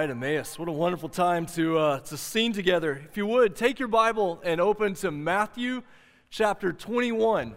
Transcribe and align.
right, 0.00 0.10
Emmaus. 0.10 0.56
What 0.56 0.68
a 0.68 0.72
wonderful 0.72 1.08
time 1.08 1.44
to, 1.46 1.76
uh, 1.76 1.98
to 1.98 2.16
sing 2.16 2.52
together. 2.52 3.02
If 3.10 3.16
you 3.16 3.26
would, 3.26 3.56
take 3.56 3.80
your 3.80 3.88
Bible 3.88 4.40
and 4.44 4.60
open 4.60 4.94
to 4.94 5.10
Matthew 5.10 5.82
chapter 6.30 6.72
21. 6.72 7.56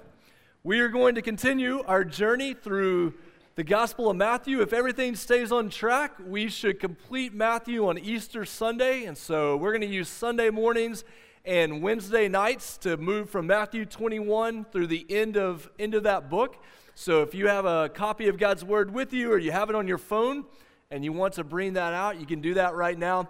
We 0.64 0.80
are 0.80 0.88
going 0.88 1.14
to 1.14 1.22
continue 1.22 1.84
our 1.84 2.04
journey 2.04 2.56
through 2.56 3.14
the 3.54 3.64
Gospel 3.64 4.10
of 4.10 4.18
Matthew. 4.18 4.60
If 4.60 4.74
everything 4.74 5.16
stays 5.16 5.52
on 5.52 5.70
track, 5.70 6.14
we 6.26 6.50
should 6.50 6.80
complete 6.80 7.32
Matthew 7.32 7.88
on 7.88 8.00
Easter 8.00 8.44
Sunday. 8.44 9.06
And 9.06 9.16
so 9.16 9.56
we're 9.56 9.74
going 9.74 9.82
to 9.82 9.96
use 9.96 10.10
Sunday 10.10 10.50
mornings 10.50 11.04
and 11.46 11.84
Wednesday 11.84 12.28
nights 12.28 12.76
to 12.80 12.98
move 12.98 13.30
from 13.30 13.46
Matthew 13.46 13.86
21 13.86 14.66
through 14.72 14.88
the 14.88 15.06
end 15.12 15.38
of, 15.38 15.70
end 15.78 15.94
of 15.94 16.02
that 16.04 16.28
book. 16.28 16.58
So 16.96 17.22
if 17.22 17.36
you 17.36 17.46
have 17.50 17.66
a 17.66 17.88
copy 17.90 18.30
of 18.30 18.40
God's 18.40 18.66
Word 18.66 18.92
with 18.92 19.14
you 19.14 19.32
or 19.32 19.38
you 19.38 19.52
have 19.52 19.70
it 19.70 19.76
on 19.76 19.88
your 19.88 20.00
phone, 20.00 20.46
and 20.92 21.04
you 21.04 21.14
want 21.14 21.34
to 21.36 21.44
bring 21.44 21.74
that 21.74 21.94
out, 21.94 22.20
you 22.20 22.26
can 22.26 22.42
do 22.42 22.54
that 22.56 22.76
right 22.76 22.98
now. 22.98 23.30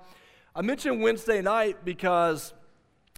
I 0.56 0.62
mentioned 0.62 1.02
Wednesday 1.02 1.42
night 1.42 1.86
because 1.86 2.54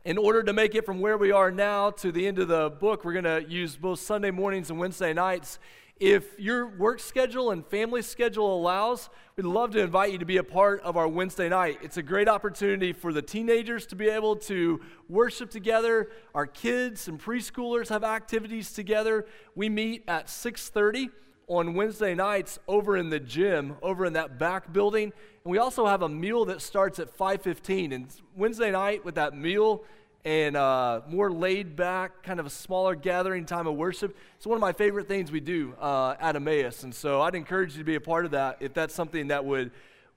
in 0.06 0.18
order 0.18 0.44
to 0.44 0.54
make 0.54 0.76
it 0.76 0.86
from 0.86 1.00
where 1.00 1.18
we 1.18 1.32
are 1.32 1.50
now 1.50 1.90
to 1.92 2.12
the 2.12 2.28
end 2.28 2.38
of 2.38 2.50
the 2.50 2.70
book, 2.70 3.06
we're 3.06 3.14
going 3.14 3.24
to 3.24 3.50
use 3.50 3.78
both 3.78 4.00
Sunday 4.00 4.32
mornings 4.32 4.70
and 4.70 4.78
Wednesday 4.78 5.14
nights. 5.14 5.60
If 6.00 6.38
your 6.38 6.68
work 6.68 7.00
schedule 7.00 7.52
and 7.52 7.66
family 7.66 8.02
schedule 8.02 8.54
allows, 8.54 9.10
we'd 9.38 9.46
love 9.46 9.72
to 9.72 9.80
invite 9.80 10.12
you 10.12 10.18
to 10.18 10.26
be 10.26 10.38
a 10.38 10.44
part 10.44 10.82
of 10.82 10.98
our 10.98 11.08
Wednesday 11.08 11.48
night. 11.48 11.80
It's 11.82 11.98
a 11.98 12.04
great 12.04 12.28
opportunity 12.28 12.92
for 12.92 13.14
the 13.14 13.22
teenagers 13.22 13.86
to 13.88 13.96
be 13.96 14.10
able 14.10 14.36
to 14.38 14.82
worship 15.08 15.50
together. 15.50 16.10
Our 16.36 16.48
kids 16.48 17.08
and 17.08 17.18
preschoolers 17.22 17.88
have 17.90 18.04
activities 18.04 18.74
together. 18.74 19.26
We 19.56 19.70
meet 19.70 20.04
at 20.08 20.28
6:30 20.28 21.10
on 21.48 21.74
Wednesday 21.74 22.16
nights 22.16 22.60
over 22.68 22.98
in 22.98 23.10
the 23.10 23.20
gym, 23.20 23.76
over 23.82 24.06
in 24.06 24.14
that 24.14 24.38
back 24.38 24.72
building. 24.72 25.12
And 25.44 25.52
we 25.52 25.58
also 25.58 25.86
have 25.86 26.02
a 26.02 26.10
meal 26.10 26.46
that 26.46 26.62
starts 26.62 27.00
at 27.00 27.16
5:15. 27.16 27.94
And 27.94 28.08
Wednesday 28.36 28.72
night 28.72 29.04
with 29.04 29.16
that 29.16 29.36
meal 29.36 29.84
and 30.26 30.56
uh, 30.56 31.02
more 31.08 31.32
laid 31.32 31.76
back, 31.76 32.24
kind 32.24 32.40
of 32.40 32.46
a 32.46 32.50
smaller 32.50 32.96
gathering 32.96 33.46
time 33.46 33.68
of 33.68 33.76
worship. 33.76 34.16
It's 34.38 34.48
one 34.48 34.56
of 34.56 34.62
my 34.62 34.72
favorite 34.72 35.08
things 35.08 35.32
we 35.32 35.42
do 35.42 35.76
uh, 35.82 36.16
at 36.20 36.36
Emmaus. 36.36 36.84
And 36.84 36.96
so 36.96 37.22
I'd 37.22 37.36
encourage 37.36 37.74
you 37.74 37.80
to 37.80 37.84
be 37.84 37.96
a 37.96 38.02
part 38.02 38.24
of 38.24 38.32
that 38.32 38.58
if 38.62 38.74
that's 38.74 38.94
something 38.94 39.28
that 39.28 39.44
would 39.44 39.72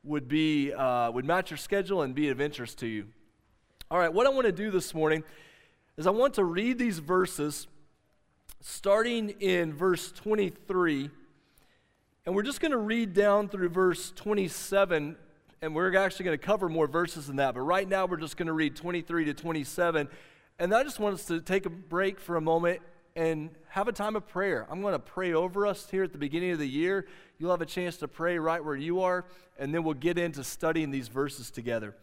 would 0.05 0.29
be 0.29 0.73
uh, 0.73 1.11
would 1.11 1.25
match 1.25 1.51
your 1.51 1.59
schedule 1.59 2.03
and 2.03 2.15
be 2.15 2.29
of 2.29 2.41
interest 2.41 2.79
to 2.79 2.87
you. 2.87 3.07
All 3.91 3.99
right, 3.99 4.13
what 4.13 4.27
I 4.27 4.31
want 4.31 4.47
to 4.47 4.53
do 4.53 4.71
this 4.71 4.95
morning 4.95 5.25
is 5.97 6.07
I 6.07 6.11
want 6.11 6.35
to 6.35 6.45
read 6.45 6.79
these 6.79 6.99
verses 6.99 7.67
starting 8.61 9.31
in 9.41 9.73
verse 9.73 10.13
23. 10.13 11.11
And 12.25 12.35
we're 12.35 12.43
just 12.43 12.61
going 12.61 12.73
to 12.73 12.79
read 12.79 13.15
down 13.15 13.49
through 13.49 13.69
verse 13.69 14.13
27, 14.17 15.17
and 15.63 15.75
we're 15.75 15.97
actually 15.97 16.25
going 16.25 16.39
to 16.39 16.45
cover 16.45 16.69
more 16.69 16.89
verses 16.89 17.29
than 17.29 17.37
that. 17.37 17.55
But 17.55 17.61
right 17.61 17.89
now, 17.89 18.07
we're 18.07 18.17
just 18.17 18.37
going 18.37 18.49
to 18.49 18.53
read 18.53 18.75
23 18.75 19.27
to 19.27 19.35
27. 19.35 20.09
And 20.59 20.75
I 20.75 20.83
just 20.83 20.99
want 20.99 21.15
us 21.15 21.27
to 21.27 21.41
take 21.41 21.67
a 21.67 21.71
break 21.71 22.19
for 22.19 22.37
a 22.37 22.41
moment 22.41 22.81
and 23.15 23.51
have 23.69 23.89
a 23.89 23.93
time 23.93 24.17
of 24.17 24.27
prayer. 24.27 24.67
I'm 24.71 24.83
going 24.83 24.93
to 24.93 24.99
pray 24.99 25.33
over 25.33 25.67
us 25.67 25.89
here 25.89 26.05
at 26.05 26.13
the 26.13 26.19
beginning 26.19 26.51
of 26.51 26.59
the 26.59 26.69
year. 26.69 27.07
You'll 27.39 27.51
have 27.51 27.63
a 27.63 27.67
chance 27.67 27.97
to 27.99 28.09
pray 28.09 28.39
right 28.39 28.63
where 28.63 28.77
you 28.77 29.01
are, 29.01 29.25
and 29.59 29.75
then 29.75 29.85
we'll 29.85 29.95
get 29.95 30.19
into 30.19 30.45
studying 30.45 30.91
these 30.91 31.09
verses 31.09 31.51
together. 31.51 31.95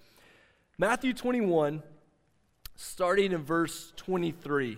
Matthew 0.78 1.14
21, 1.14 1.84
starting 2.76 3.31
in 3.31 3.44
verse 3.44 3.94
23. 3.98 4.78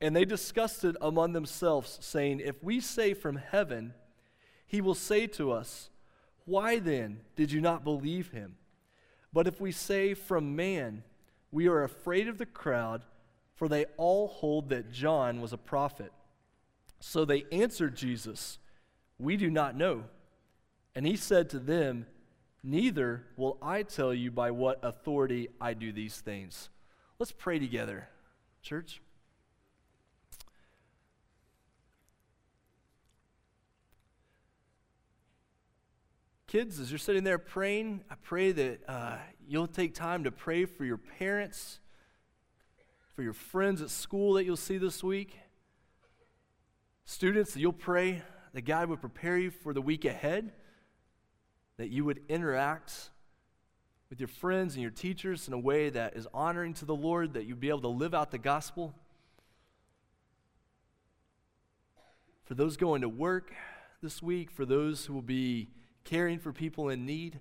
And 0.00 0.14
they 0.14 0.24
discussed 0.24 0.84
it 0.84 0.96
among 1.00 1.32
themselves, 1.32 1.98
saying, 2.00 2.40
If 2.40 2.62
we 2.62 2.80
say 2.80 3.14
from 3.14 3.36
heaven, 3.36 3.94
he 4.66 4.80
will 4.80 4.94
say 4.94 5.26
to 5.28 5.52
us, 5.52 5.90
Why 6.44 6.78
then 6.78 7.20
did 7.36 7.52
you 7.52 7.60
not 7.60 7.84
believe 7.84 8.30
him? 8.30 8.56
But 9.32 9.46
if 9.46 9.60
we 9.60 9.72
say 9.72 10.14
from 10.14 10.56
man, 10.56 11.02
we 11.50 11.68
are 11.68 11.82
afraid 11.82 12.28
of 12.28 12.38
the 12.38 12.46
crowd, 12.46 13.04
for 13.54 13.68
they 13.68 13.86
all 13.96 14.28
hold 14.28 14.68
that 14.70 14.90
John 14.90 15.40
was 15.40 15.52
a 15.52 15.58
prophet. 15.58 16.12
So 17.00 17.24
they 17.24 17.44
answered 17.52 17.96
Jesus, 17.96 18.58
We 19.18 19.36
do 19.36 19.50
not 19.50 19.76
know. 19.76 20.04
And 20.94 21.06
he 21.06 21.16
said 21.16 21.50
to 21.50 21.58
them, 21.58 22.06
Neither 22.62 23.26
will 23.36 23.58
I 23.60 23.82
tell 23.82 24.14
you 24.14 24.30
by 24.30 24.50
what 24.50 24.80
authority 24.82 25.48
I 25.60 25.74
do 25.74 25.92
these 25.92 26.16
things. 26.16 26.70
Let's 27.18 27.32
pray 27.32 27.58
together, 27.58 28.08
church. 28.62 29.02
Kids, 36.54 36.78
as 36.78 36.88
you're 36.88 37.00
sitting 37.00 37.24
there 37.24 37.36
praying, 37.36 38.04
I 38.08 38.14
pray 38.14 38.52
that 38.52 38.88
uh, 38.88 39.16
you'll 39.44 39.66
take 39.66 39.92
time 39.92 40.22
to 40.22 40.30
pray 40.30 40.66
for 40.66 40.84
your 40.84 40.98
parents, 40.98 41.80
for 43.16 43.24
your 43.24 43.32
friends 43.32 43.82
at 43.82 43.90
school 43.90 44.34
that 44.34 44.44
you'll 44.44 44.56
see 44.56 44.78
this 44.78 45.02
week. 45.02 45.36
Students, 47.06 47.54
that 47.54 47.60
you'll 47.60 47.72
pray 47.72 48.22
that 48.52 48.62
God 48.62 48.88
would 48.88 49.00
prepare 49.00 49.36
you 49.36 49.50
for 49.50 49.74
the 49.74 49.80
week 49.82 50.04
ahead, 50.04 50.52
that 51.76 51.88
you 51.88 52.04
would 52.04 52.20
interact 52.28 53.10
with 54.08 54.20
your 54.20 54.28
friends 54.28 54.74
and 54.74 54.82
your 54.82 54.92
teachers 54.92 55.48
in 55.48 55.54
a 55.54 55.58
way 55.58 55.90
that 55.90 56.14
is 56.14 56.28
honoring 56.32 56.72
to 56.74 56.84
the 56.84 56.94
Lord, 56.94 57.34
that 57.34 57.46
you'd 57.46 57.58
be 57.58 57.68
able 57.68 57.80
to 57.80 57.88
live 57.88 58.14
out 58.14 58.30
the 58.30 58.38
gospel. 58.38 58.94
For 62.44 62.54
those 62.54 62.76
going 62.76 63.00
to 63.00 63.08
work 63.08 63.52
this 64.00 64.22
week, 64.22 64.52
for 64.52 64.64
those 64.64 65.06
who 65.06 65.14
will 65.14 65.20
be 65.20 65.70
caring 66.04 66.38
for 66.38 66.52
people 66.52 66.88
in 66.88 67.06
need. 67.06 67.40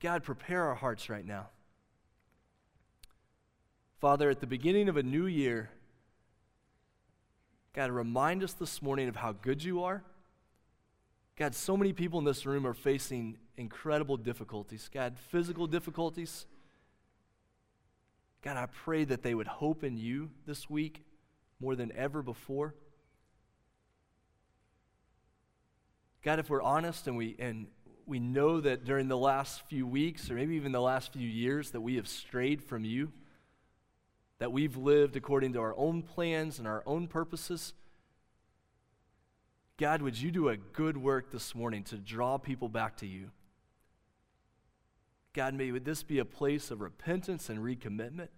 God, 0.00 0.22
prepare 0.22 0.64
our 0.64 0.74
hearts 0.74 1.10
right 1.10 1.26
now. 1.26 1.48
Father, 4.00 4.30
at 4.30 4.40
the 4.40 4.46
beginning 4.46 4.88
of 4.88 4.96
a 4.96 5.02
new 5.02 5.26
year, 5.26 5.70
God, 7.74 7.90
remind 7.90 8.42
us 8.42 8.54
this 8.54 8.80
morning 8.80 9.08
of 9.08 9.16
how 9.16 9.32
good 9.32 9.62
you 9.62 9.82
are. 9.82 10.02
God, 11.36 11.54
so 11.54 11.76
many 11.76 11.92
people 11.92 12.18
in 12.18 12.24
this 12.24 12.46
room 12.46 12.66
are 12.66 12.74
facing 12.74 13.36
incredible 13.56 14.16
difficulties. 14.16 14.88
God, 14.92 15.16
physical 15.30 15.66
difficulties. 15.66 16.46
God, 18.42 18.56
I 18.56 18.66
pray 18.66 19.04
that 19.04 19.22
they 19.22 19.34
would 19.34 19.46
hope 19.46 19.84
in 19.84 19.98
you 19.98 20.30
this 20.46 20.70
week 20.70 21.04
more 21.60 21.76
than 21.76 21.92
ever 21.94 22.22
before. 22.22 22.74
God, 26.22 26.38
if 26.38 26.50
we're 26.50 26.62
honest 26.62 27.06
and 27.06 27.16
we, 27.16 27.36
and 27.38 27.66
we 28.06 28.18
know 28.18 28.60
that 28.60 28.84
during 28.84 29.08
the 29.08 29.16
last 29.16 29.62
few 29.68 29.86
weeks 29.86 30.30
or 30.30 30.34
maybe 30.34 30.56
even 30.56 30.72
the 30.72 30.80
last 30.80 31.12
few 31.12 31.28
years 31.28 31.70
that 31.70 31.80
we 31.80 31.96
have 31.96 32.08
strayed 32.08 32.62
from 32.62 32.84
you, 32.84 33.12
that 34.38 34.52
we've 34.52 34.76
lived 34.76 35.16
according 35.16 35.52
to 35.54 35.60
our 35.60 35.74
own 35.76 36.02
plans 36.02 36.58
and 36.58 36.68
our 36.68 36.82
own 36.86 37.06
purposes, 37.06 37.72
God, 39.78 40.02
would 40.02 40.20
you 40.20 40.30
do 40.30 40.50
a 40.50 40.58
good 40.58 40.98
work 40.98 41.30
this 41.30 41.54
morning 41.54 41.84
to 41.84 41.96
draw 41.96 42.36
people 42.36 42.68
back 42.68 42.98
to 42.98 43.06
you? 43.06 43.30
God, 45.32 45.54
may 45.54 45.70
would 45.70 45.84
this 45.84 46.02
be 46.02 46.18
a 46.18 46.24
place 46.24 46.70
of 46.70 46.82
repentance 46.82 47.48
and 47.48 47.60
recommitment? 47.60 48.28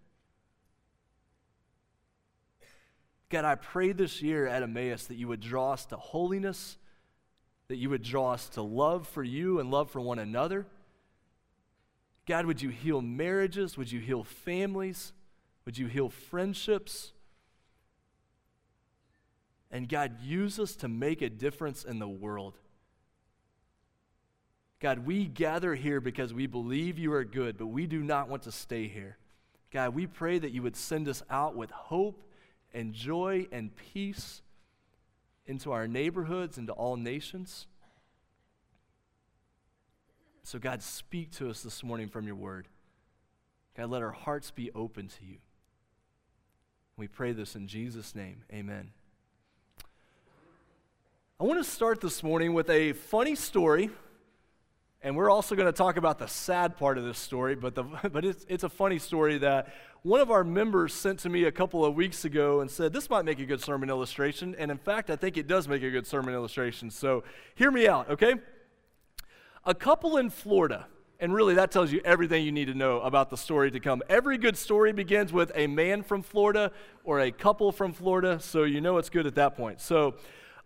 God, 3.29 3.45
I 3.45 3.55
pray 3.55 3.93
this 3.93 4.21
year 4.21 4.47
at 4.47 4.63
Emmaus 4.63 5.07
that 5.07 5.15
you 5.15 5.27
would 5.27 5.41
draw 5.41 5.73
us 5.73 5.87
to 5.87 5.97
holiness 5.97 6.77
that 7.73 7.79
you 7.79 7.89
would 7.89 8.03
draw 8.03 8.33
us 8.33 8.51
to 8.51 8.61
love 8.61 9.09
for 9.09 9.25
you 9.25 9.59
and 9.59 9.71
love 9.71 9.91
for 9.91 9.99
one 9.99 10.19
another. 10.19 10.67
God, 12.27 12.45
would 12.45 12.61
you 12.61 12.69
heal 12.69 13.01
marriages? 13.01 13.79
Would 13.79 13.91
you 13.91 13.99
heal 13.99 14.25
families? 14.25 15.15
Would 15.65 15.79
you 15.79 15.87
heal 15.87 16.11
friendships? 16.11 17.13
And 19.71 19.89
God, 19.89 20.21
use 20.21 20.59
us 20.59 20.77
to 20.77 20.89
make 20.89 21.23
a 21.23 21.31
difference 21.31 21.83
in 21.83 21.99
the 21.99 22.07
world. 22.07 22.59
God, 24.79 25.07
we 25.07 25.25
gather 25.25 25.75
here 25.75 26.03
because 26.03 26.35
we 26.35 26.47
believe 26.47 26.99
you 26.99 27.15
are 27.15 27.25
good, 27.25 27.57
but 27.57 27.69
we 27.69 27.87
do 27.87 28.03
not 28.03 28.29
want 28.29 28.43
to 28.43 28.53
stay 28.53 28.87
here. 28.87 29.17
God, 29.71 29.95
we 29.95 30.07
pray 30.07 30.39
that 30.39 30.53
you 30.53 30.61
would 30.61 30.77
send 30.77 31.09
us 31.09 31.23
out 31.31 31.57
with 31.57 31.71
hope 31.71 32.23
and 32.75 32.93
joy 32.93 33.47
and 33.51 33.75
peace 33.75 34.43
into 35.47 35.73
our 35.73 35.89
neighborhoods, 35.89 36.59
into 36.59 36.73
all 36.73 36.97
nations. 36.97 37.67
So, 40.43 40.59
God, 40.59 40.83
speak 40.83 41.31
to 41.33 41.51
us 41.51 41.63
this 41.63 41.83
morning 41.85 42.09
from 42.09 42.27
your 42.27 42.37
word. 42.37 42.69
God, 43.77 43.91
let 43.91 44.03
our 44.03 44.11
hearts 44.11 44.51
be 44.51 44.71
open 44.73 45.09
to 45.09 45.25
you. 45.25 45.39
We 46.97 47.09
pray 47.09 47.33
this 47.33 47.57
in 47.57 47.67
Jesus' 47.67 48.15
name. 48.15 48.45
Amen. 48.53 48.91
I 51.41 51.45
want 51.45 51.59
to 51.59 51.69
start 51.69 52.01
this 52.01 52.23
morning 52.23 52.55
with 52.55 52.71
a 52.71 52.93
funny 52.93 53.35
story, 53.35 53.91
and 55.03 55.17
we're 55.17 55.31
also 55.31 55.57
going 55.57 55.67
to 55.67 55.73
talk 55.73 55.97
about 55.97 56.19
the 56.19 56.29
sad 56.29 56.77
part 56.77 56.97
of 56.97 57.05
this 57.05 57.19
story, 57.19 57.57
but, 57.57 57.75
the, 57.75 57.83
but 58.13 58.25
it's, 58.25 58.47
it's 58.49 58.65
a 58.65 58.69
funny 58.69 58.99
story 58.99 59.39
that 59.39 59.73
one 60.03 60.21
of 60.21 60.31
our 60.31 60.45
members 60.45 60.95
sent 60.95 61.21
to 61.21 61.29
me 61.29 61.45
a 61.45 61.53
couple 61.53 61.85
of 61.85 61.95
weeks 61.95 62.25
ago 62.25 62.61
and 62.61 62.71
said, 62.71 62.93
This 62.93 63.11
might 63.11 63.25
make 63.25 63.39
a 63.39 63.47
good 63.47 63.61
sermon 63.61 63.89
illustration. 63.89 64.55
And 64.59 64.71
in 64.71 64.79
fact, 64.79 65.11
I 65.11 65.17
think 65.17 65.37
it 65.37 65.47
does 65.47 65.69
make 65.69 65.83
a 65.83 65.91
good 65.91 66.07
sermon 66.07 66.35
illustration. 66.35 66.91
So 66.91 67.25
hear 67.55 67.71
me 67.71 67.89
out, 67.89 68.11
okay? 68.11 68.35
A 69.65 69.75
couple 69.75 70.17
in 70.17 70.31
Florida, 70.31 70.87
and 71.21 71.33
really 71.33 71.55
that 71.55 71.71
tells 71.71 71.93
you 71.93 72.01
everything 72.05 72.45
you 72.45 72.51
need 72.51 72.65
to 72.67 72.75
know 72.75 73.01
about 73.01 73.31
the 73.31 73.37
story 73.37 73.71
to 73.71 73.81
come. 73.81 74.03
Every 74.09 74.39
good 74.39 74.57
story 74.57 74.93
begins 74.93 75.33
with 75.33 75.53
a 75.55 75.69
man 75.69 76.03
from 76.03 76.23
Florida 76.23 76.73
or 77.05 77.21
a 77.21 77.31
couple 77.31 77.71
from 77.71 77.93
Florida, 77.93 78.41
so 78.41 78.65
you 78.65 78.81
know 78.81 78.99
it's 78.99 79.11
good 79.11 79.27
at 79.27 79.37
that 79.37 79.57
point. 79.57 79.81
So, 79.81 80.17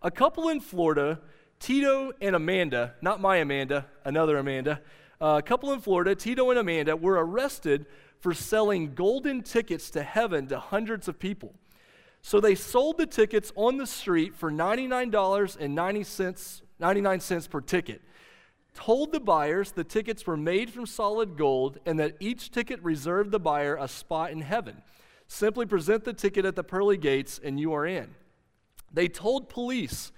a 0.01 0.11
couple 0.11 0.49
in 0.49 0.59
Florida, 0.59 1.19
Tito 1.59 2.13
and 2.21 2.35
Amanda, 2.35 2.93
not 3.01 3.19
my 3.19 3.37
Amanda, 3.37 3.87
another 4.05 4.37
Amanda, 4.37 4.81
uh, 5.19 5.37
a 5.39 5.41
couple 5.41 5.73
in 5.73 5.81
Florida, 5.81 6.15
Tito 6.15 6.49
and 6.49 6.59
Amanda, 6.59 6.95
were 6.95 7.13
arrested 7.13 7.85
for 8.19 8.33
selling 8.33 8.93
golden 8.93 9.41
tickets 9.41 9.89
to 9.91 10.03
heaven 10.03 10.47
to 10.47 10.59
hundreds 10.59 11.07
of 11.07 11.19
people. 11.19 11.53
So 12.21 12.39
they 12.39 12.55
sold 12.55 12.97
the 12.97 13.05
tickets 13.05 13.51
on 13.55 13.77
the 13.77 13.87
street 13.87 14.35
for 14.35 14.51
$99.90 14.51 16.61
99 16.79 17.19
cents 17.19 17.47
per 17.47 17.61
ticket 17.61 18.01
told 18.77 19.11
the 19.11 19.19
buyers 19.19 19.71
the 19.71 19.83
tickets 19.83 20.27
were 20.27 20.37
made 20.37 20.69
from 20.69 20.85
solid 20.85 21.35
gold 21.35 21.79
and 21.87 21.99
that 21.99 22.15
each 22.19 22.51
ticket 22.51 22.79
reserved 22.83 23.31
the 23.31 23.39
buyer 23.39 23.75
a 23.75 23.87
spot 23.87 24.29
in 24.29 24.41
heaven. 24.41 24.83
Simply 25.27 25.65
present 25.65 26.05
the 26.05 26.13
ticket 26.13 26.45
at 26.45 26.55
the 26.55 26.63
pearly 26.63 26.95
gates 26.95 27.39
and 27.43 27.59
you 27.59 27.73
are 27.73 27.87
in. 27.87 28.13
They 28.93 29.07
told 29.07 29.49
police 29.49 30.11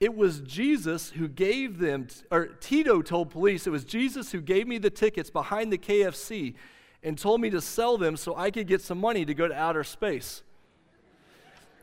it 0.00 0.16
was 0.16 0.40
Jesus 0.40 1.10
who 1.10 1.28
gave 1.28 1.78
them, 1.78 2.08
or 2.30 2.46
Tito 2.46 3.02
told 3.02 3.28
police 3.28 3.66
it 3.66 3.70
was 3.70 3.84
Jesus 3.84 4.32
who 4.32 4.40
gave 4.40 4.66
me 4.66 4.78
the 4.78 4.88
tickets 4.88 5.28
behind 5.28 5.70
the 5.70 5.76
KFC 5.76 6.54
and 7.02 7.18
told 7.18 7.42
me 7.42 7.50
to 7.50 7.60
sell 7.60 7.98
them 7.98 8.16
so 8.16 8.34
I 8.34 8.50
could 8.50 8.66
get 8.66 8.80
some 8.80 8.98
money 8.98 9.26
to 9.26 9.34
go 9.34 9.46
to 9.46 9.54
outer 9.54 9.84
space. 9.84 10.42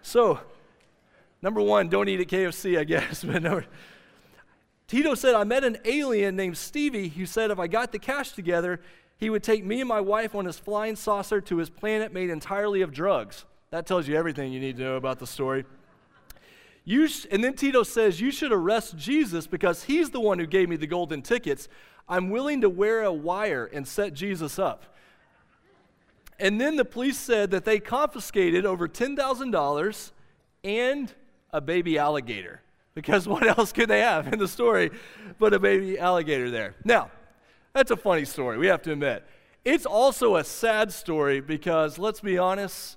So, 0.02 0.40
number 1.44 1.62
one, 1.62 1.90
don't 1.90 2.10
eat 2.10 2.20
at 2.20 2.28
KFC, 2.28 2.80
I 2.80 2.86
guess. 2.86 3.24
But 3.24 3.44
number, 3.44 3.66
Tito 4.88 5.14
said, 5.14 5.36
I 5.36 5.44
met 5.44 5.64
an 5.64 5.78
alien 5.86 6.36
named 6.36 6.58
Stevie 6.58 7.10
who 7.10 7.28
said 7.28 7.52
if 7.52 7.60
I 7.60 7.68
got 7.68 7.92
the 7.92 8.00
cash 8.00 8.32
together, 8.32 8.82
he 9.18 9.30
would 9.30 9.44
take 9.44 9.64
me 9.64 9.80
and 9.80 9.88
my 9.88 10.02
wife 10.02 10.34
on 10.34 10.46
his 10.46 10.58
flying 10.58 10.96
saucer 10.96 11.40
to 11.42 11.58
his 11.58 11.70
planet 11.70 12.12
made 12.12 12.32
entirely 12.32 12.82
of 12.82 12.92
drugs. 12.92 13.46
That 13.70 13.86
tells 13.86 14.08
you 14.08 14.16
everything 14.16 14.54
you 14.54 14.60
need 14.60 14.78
to 14.78 14.84
know 14.84 14.96
about 14.96 15.20
the 15.20 15.28
story. 15.28 15.66
You 16.88 17.10
and 17.32 17.44
then 17.44 17.54
Tito 17.54 17.84
says, 17.84 18.22
You 18.22 18.32
should 18.32 18.54
arrest 18.54 18.96
Jesus 18.96 19.46
because 19.46 19.84
he's 19.84 20.12
the 20.12 20.22
one 20.22 20.40
who 20.40 20.46
gave 20.46 20.70
me 20.70 20.78
the 20.78 20.88
golden 20.88 21.22
tickets. 21.22 21.68
I'm 22.08 22.30
willing 22.30 22.62
to 22.62 22.70
wear 22.70 23.04
a 23.04 23.12
wire 23.12 23.66
and 23.66 23.86
set 23.86 24.14
Jesus 24.14 24.58
up. 24.58 24.86
And 26.40 26.62
then 26.62 26.78
the 26.78 26.86
police 26.86 27.18
said 27.18 27.52
that 27.52 27.66
they 27.66 27.82
confiscated 27.82 28.66
over 28.66 28.88
$10,000 28.88 30.12
and 30.64 31.14
a 31.52 31.60
baby 31.60 31.98
alligator. 31.98 32.62
Because 32.96 33.28
what 33.28 33.46
else 33.46 33.74
could 33.74 33.90
they 33.90 34.00
have 34.00 34.32
in 34.32 34.40
the 34.40 34.48
story 34.48 34.90
but 35.40 35.54
a 35.54 35.60
baby 35.60 36.00
alligator 36.00 36.50
there? 36.50 36.76
Now, 36.86 37.12
that's 37.74 37.92
a 37.92 37.98
funny 37.98 38.24
story, 38.24 38.58
we 38.58 38.68
have 38.68 38.82
to 38.84 38.94
admit. 38.94 39.28
It's 39.66 39.86
also 39.86 40.38
a 40.38 40.44
sad 40.46 40.94
story 40.94 41.42
because, 41.42 42.00
let's 42.00 42.22
be 42.22 42.38
honest, 42.38 42.96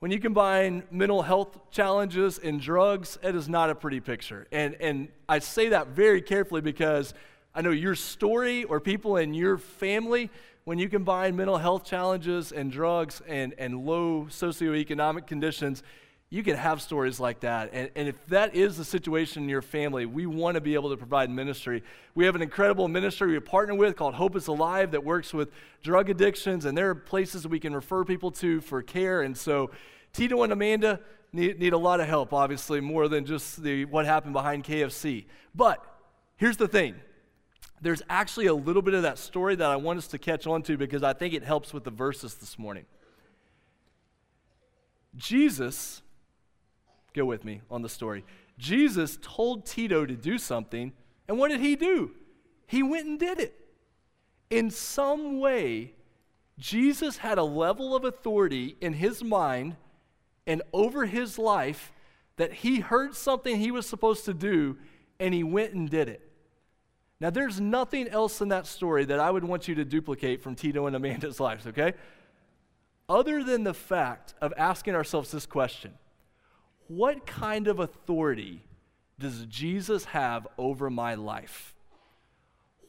when 0.00 0.10
you 0.10 0.20
combine 0.20 0.82
mental 0.90 1.22
health 1.22 1.70
challenges 1.70 2.38
and 2.38 2.60
drugs, 2.60 3.18
it 3.22 3.34
is 3.34 3.48
not 3.48 3.70
a 3.70 3.74
pretty 3.74 4.00
picture. 4.00 4.46
And, 4.52 4.74
and 4.74 5.08
I 5.28 5.38
say 5.38 5.70
that 5.70 5.88
very 5.88 6.20
carefully 6.20 6.60
because 6.60 7.14
I 7.54 7.62
know 7.62 7.70
your 7.70 7.94
story 7.94 8.64
or 8.64 8.78
people 8.78 9.16
in 9.16 9.32
your 9.32 9.56
family, 9.56 10.28
when 10.64 10.78
you 10.78 10.90
combine 10.90 11.34
mental 11.34 11.56
health 11.56 11.84
challenges 11.84 12.52
and 12.52 12.70
drugs 12.70 13.22
and, 13.26 13.54
and 13.56 13.86
low 13.86 14.26
socioeconomic 14.28 15.26
conditions, 15.26 15.82
you 16.28 16.42
can 16.42 16.56
have 16.56 16.82
stories 16.82 17.20
like 17.20 17.40
that. 17.40 17.70
And, 17.72 17.90
and 17.94 18.08
if 18.08 18.26
that 18.26 18.56
is 18.56 18.76
the 18.76 18.84
situation 18.84 19.44
in 19.44 19.48
your 19.48 19.62
family, 19.62 20.06
we 20.06 20.26
want 20.26 20.56
to 20.56 20.60
be 20.60 20.74
able 20.74 20.90
to 20.90 20.96
provide 20.96 21.30
ministry. 21.30 21.84
We 22.16 22.24
have 22.24 22.34
an 22.34 22.42
incredible 22.42 22.88
ministry 22.88 23.30
we 23.30 23.38
partner 23.38 23.76
with 23.76 23.94
called 23.94 24.14
Hope 24.14 24.34
is 24.34 24.48
Alive 24.48 24.90
that 24.90 25.04
works 25.04 25.32
with 25.32 25.50
drug 25.84 26.10
addictions, 26.10 26.64
and 26.64 26.76
there 26.76 26.90
are 26.90 26.96
places 26.96 27.46
we 27.46 27.60
can 27.60 27.74
refer 27.74 28.04
people 28.04 28.32
to 28.32 28.60
for 28.60 28.82
care. 28.82 29.22
And 29.22 29.36
so, 29.36 29.70
Tito 30.12 30.42
and 30.42 30.52
Amanda 30.52 31.00
need, 31.32 31.60
need 31.60 31.72
a 31.72 31.78
lot 31.78 32.00
of 32.00 32.08
help, 32.08 32.32
obviously, 32.32 32.80
more 32.80 33.06
than 33.06 33.24
just 33.24 33.62
the, 33.62 33.84
what 33.84 34.04
happened 34.04 34.32
behind 34.32 34.64
KFC. 34.64 35.26
But 35.54 35.84
here's 36.36 36.56
the 36.56 36.68
thing 36.68 36.96
there's 37.80 38.02
actually 38.08 38.46
a 38.46 38.54
little 38.54 38.82
bit 38.82 38.94
of 38.94 39.02
that 39.02 39.18
story 39.18 39.54
that 39.54 39.70
I 39.70 39.76
want 39.76 39.98
us 39.98 40.08
to 40.08 40.18
catch 40.18 40.46
on 40.46 40.62
to 40.62 40.76
because 40.76 41.02
I 41.02 41.12
think 41.12 41.34
it 41.34 41.44
helps 41.44 41.72
with 41.72 41.84
the 41.84 41.90
verses 41.90 42.34
this 42.34 42.58
morning. 42.58 42.86
Jesus 45.14 46.02
Go 47.16 47.24
with 47.24 47.46
me 47.46 47.62
on 47.70 47.80
the 47.80 47.88
story. 47.88 48.24
Jesus 48.58 49.18
told 49.22 49.64
Tito 49.64 50.04
to 50.04 50.14
do 50.14 50.36
something, 50.36 50.92
and 51.26 51.38
what 51.38 51.50
did 51.50 51.60
he 51.60 51.74
do? 51.74 52.10
He 52.66 52.82
went 52.82 53.06
and 53.06 53.18
did 53.18 53.40
it. 53.40 53.58
In 54.50 54.70
some 54.70 55.40
way, 55.40 55.94
Jesus 56.58 57.16
had 57.16 57.38
a 57.38 57.42
level 57.42 57.96
of 57.96 58.04
authority 58.04 58.76
in 58.82 58.92
his 58.92 59.24
mind 59.24 59.76
and 60.46 60.60
over 60.74 61.06
his 61.06 61.38
life 61.38 61.90
that 62.36 62.52
he 62.52 62.80
heard 62.80 63.14
something 63.14 63.56
he 63.56 63.70
was 63.70 63.86
supposed 63.86 64.26
to 64.26 64.34
do 64.34 64.76
and 65.18 65.32
he 65.32 65.42
went 65.42 65.72
and 65.72 65.88
did 65.88 66.10
it. 66.10 66.20
Now, 67.18 67.30
there's 67.30 67.58
nothing 67.58 68.08
else 68.08 68.42
in 68.42 68.48
that 68.48 68.66
story 68.66 69.06
that 69.06 69.18
I 69.18 69.30
would 69.30 69.44
want 69.44 69.68
you 69.68 69.74
to 69.76 69.86
duplicate 69.86 70.42
from 70.42 70.54
Tito 70.54 70.86
and 70.86 70.94
Amanda's 70.94 71.40
lives, 71.40 71.66
okay? 71.66 71.94
Other 73.08 73.42
than 73.42 73.64
the 73.64 73.72
fact 73.72 74.34
of 74.42 74.52
asking 74.58 74.94
ourselves 74.94 75.30
this 75.30 75.46
question 75.46 75.94
what 76.88 77.26
kind 77.26 77.68
of 77.68 77.80
authority 77.80 78.62
does 79.18 79.46
Jesus 79.46 80.06
have 80.06 80.46
over 80.58 80.90
my 80.90 81.14
life? 81.14 81.74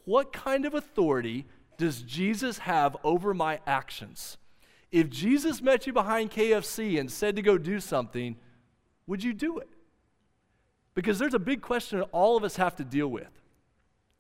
What 0.06 0.32
kind 0.32 0.66
of 0.66 0.74
authority 0.74 1.46
does 1.77 2.01
Jesus 2.01 2.60
have 2.60 2.98
over 3.04 3.34
my 3.34 3.60
actions? 3.66 4.38
If 4.92 5.10
Jesus 5.10 5.62
met 5.62 5.86
you 5.86 5.94
behind 5.94 6.32
KFC 6.32 7.00
and 7.00 7.12
said 7.12 7.36
to 7.36 7.42
go 7.42 7.58
do 7.58 7.80
something, 7.80 8.38
would 9.06 9.24
you 9.24 9.34
do 9.34 9.58
it? 9.58 9.70
Because 10.96 11.20
there's 11.20 11.34
a 11.34 11.39
big 11.39 11.62
question 11.62 12.00
that 12.00 12.10
all 12.12 12.38
of 12.38 12.44
us 12.44 12.56
have 12.56 12.75
to 12.77 12.84
deal 12.84 13.08
with. 13.08 13.30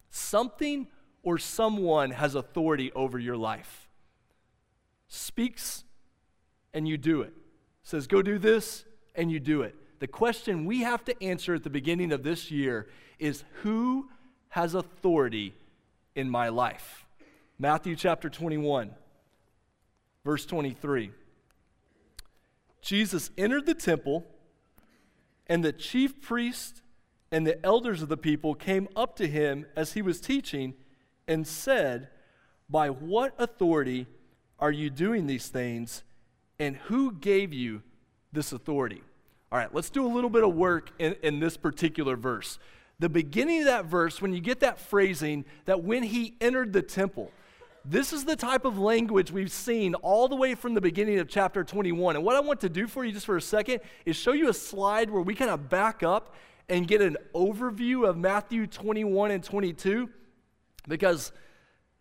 Something 0.09 0.87
or 1.23 1.37
someone 1.37 2.11
has 2.11 2.35
authority 2.35 2.91
over 2.93 3.17
your 3.17 3.37
life. 3.37 3.89
Speaks 5.07 5.83
and 6.73 6.87
you 6.87 6.97
do 6.97 7.21
it. 7.21 7.33
Says, 7.83 8.07
go 8.07 8.21
do 8.21 8.37
this, 8.37 8.85
and 9.17 9.31
you 9.31 9.39
do 9.39 9.63
it. 9.63 9.75
The 9.99 10.07
question 10.07 10.65
we 10.65 10.81
have 10.81 11.03
to 11.05 11.23
answer 11.23 11.55
at 11.55 11.63
the 11.63 11.69
beginning 11.69 12.11
of 12.11 12.23
this 12.23 12.51
year 12.51 12.87
is 13.17 13.43
who 13.63 14.09
has 14.49 14.75
authority 14.75 15.55
in 16.15 16.29
my 16.29 16.49
life? 16.49 17.05
Matthew 17.57 17.95
chapter 17.95 18.29
21, 18.29 18.91
verse 20.23 20.45
23. 20.45 21.11
Jesus 22.81 23.31
entered 23.37 23.65
the 23.65 23.73
temple, 23.73 24.23
and 25.47 25.65
the 25.65 25.73
chief 25.73 26.21
priests 26.21 26.81
and 27.31 27.45
the 27.45 27.63
elders 27.65 28.03
of 28.03 28.09
the 28.09 28.17
people 28.17 28.53
came 28.53 28.87
up 28.95 29.15
to 29.15 29.27
him 29.27 29.65
as 29.75 29.93
he 29.93 30.01
was 30.01 30.21
teaching 30.21 30.75
and 31.27 31.47
said, 31.47 32.09
By 32.69 32.89
what 32.89 33.33
authority 33.39 34.05
are 34.59 34.71
you 34.71 34.89
doing 34.89 35.25
these 35.25 35.49
things, 35.49 36.03
and 36.59 36.75
who 36.75 37.11
gave 37.11 37.51
you 37.51 37.81
this 38.37 38.53
authority. 38.53 39.01
All 39.51 39.57
right, 39.57 39.73
let's 39.73 39.89
do 39.89 40.05
a 40.05 40.07
little 40.13 40.29
bit 40.29 40.43
of 40.43 40.53
work 40.53 40.91
in, 40.99 41.15
in 41.23 41.39
this 41.39 41.57
particular 41.57 42.15
verse. 42.15 42.59
The 42.99 43.09
beginning 43.09 43.61
of 43.61 43.65
that 43.65 43.85
verse, 43.85 44.21
when 44.21 44.31
you 44.31 44.39
get 44.39 44.59
that 44.59 44.79
phrasing, 44.79 45.43
that 45.65 45.83
when 45.83 46.03
he 46.03 46.35
entered 46.39 46.71
the 46.71 46.83
temple, 46.83 47.31
this 47.83 48.13
is 48.13 48.25
the 48.25 48.35
type 48.35 48.63
of 48.63 48.77
language 48.77 49.31
we've 49.31 49.51
seen 49.51 49.95
all 49.95 50.27
the 50.27 50.35
way 50.35 50.53
from 50.53 50.75
the 50.75 50.81
beginning 50.81 51.17
of 51.17 51.27
chapter 51.27 51.63
21. 51.63 52.15
And 52.15 52.23
what 52.23 52.35
I 52.35 52.39
want 52.39 52.59
to 52.61 52.69
do 52.69 52.87
for 52.87 53.03
you 53.03 53.11
just 53.11 53.25
for 53.25 53.37
a 53.37 53.41
second 53.41 53.79
is 54.05 54.15
show 54.15 54.33
you 54.33 54.49
a 54.49 54.53
slide 54.53 55.09
where 55.09 55.21
we 55.21 55.33
kind 55.33 55.49
of 55.49 55.67
back 55.67 56.03
up 56.03 56.35
and 56.69 56.87
get 56.87 57.01
an 57.01 57.17
overview 57.33 58.07
of 58.07 58.17
Matthew 58.17 58.67
21 58.67 59.31
and 59.31 59.43
22 59.43 60.09
because 60.87 61.31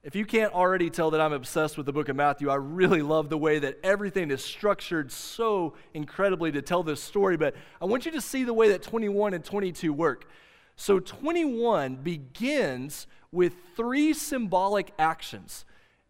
If 0.07 0.15
you 0.15 0.25
can't 0.25 0.55
already 0.55 0.89
tell 0.89 1.11
that 1.11 1.21
I'm 1.21 1.33
obsessed 1.33 1.77
with 1.77 1.85
the 1.85 1.93
book 1.93 2.09
of 2.09 2.15
Matthew, 2.15 2.49
I 2.49 2.55
really 2.55 3.03
love 3.03 3.29
the 3.29 3.37
way 3.37 3.59
that 3.59 3.81
everything 3.83 4.31
is 4.31 4.41
structured 4.41 5.11
so 5.11 5.75
incredibly 5.95 6.53
to 6.53 6.63
tell 6.63 6.85
this 6.85 7.03
story. 7.03 7.37
But 7.37 7.57
I 7.83 7.87
want 7.87 8.07
you 8.07 8.13
to 8.13 8.21
see 8.21 8.45
the 8.45 8.55
way 8.55 8.69
that 8.69 8.85
21 8.85 9.35
and 9.35 9.45
22 9.45 9.93
work. 9.93 10.31
So 10.77 11.01
21 11.01 11.97
begins 11.97 13.09
with 13.33 13.55
three 13.75 14.13
symbolic 14.13 14.93
actions. 14.97 15.65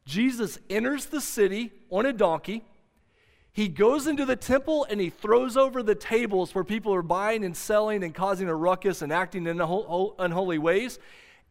Jesus 0.04 0.58
enters 0.68 1.06
the 1.06 1.22
city 1.22 1.72
on 1.88 2.04
a 2.04 2.12
donkey. 2.12 2.66
He 3.50 3.66
goes 3.66 4.06
into 4.06 4.26
the 4.26 4.36
temple 4.36 4.86
and 4.90 5.00
he 5.00 5.08
throws 5.08 5.56
over 5.56 5.82
the 5.82 5.94
tables 5.94 6.54
where 6.54 6.64
people 6.64 6.92
are 6.92 7.00
buying 7.00 7.46
and 7.46 7.56
selling 7.56 8.04
and 8.04 8.14
causing 8.14 8.50
a 8.50 8.54
ruckus 8.54 9.00
and 9.00 9.10
acting 9.10 9.46
in 9.46 9.58
unholy 9.58 10.58
ways. 10.58 10.98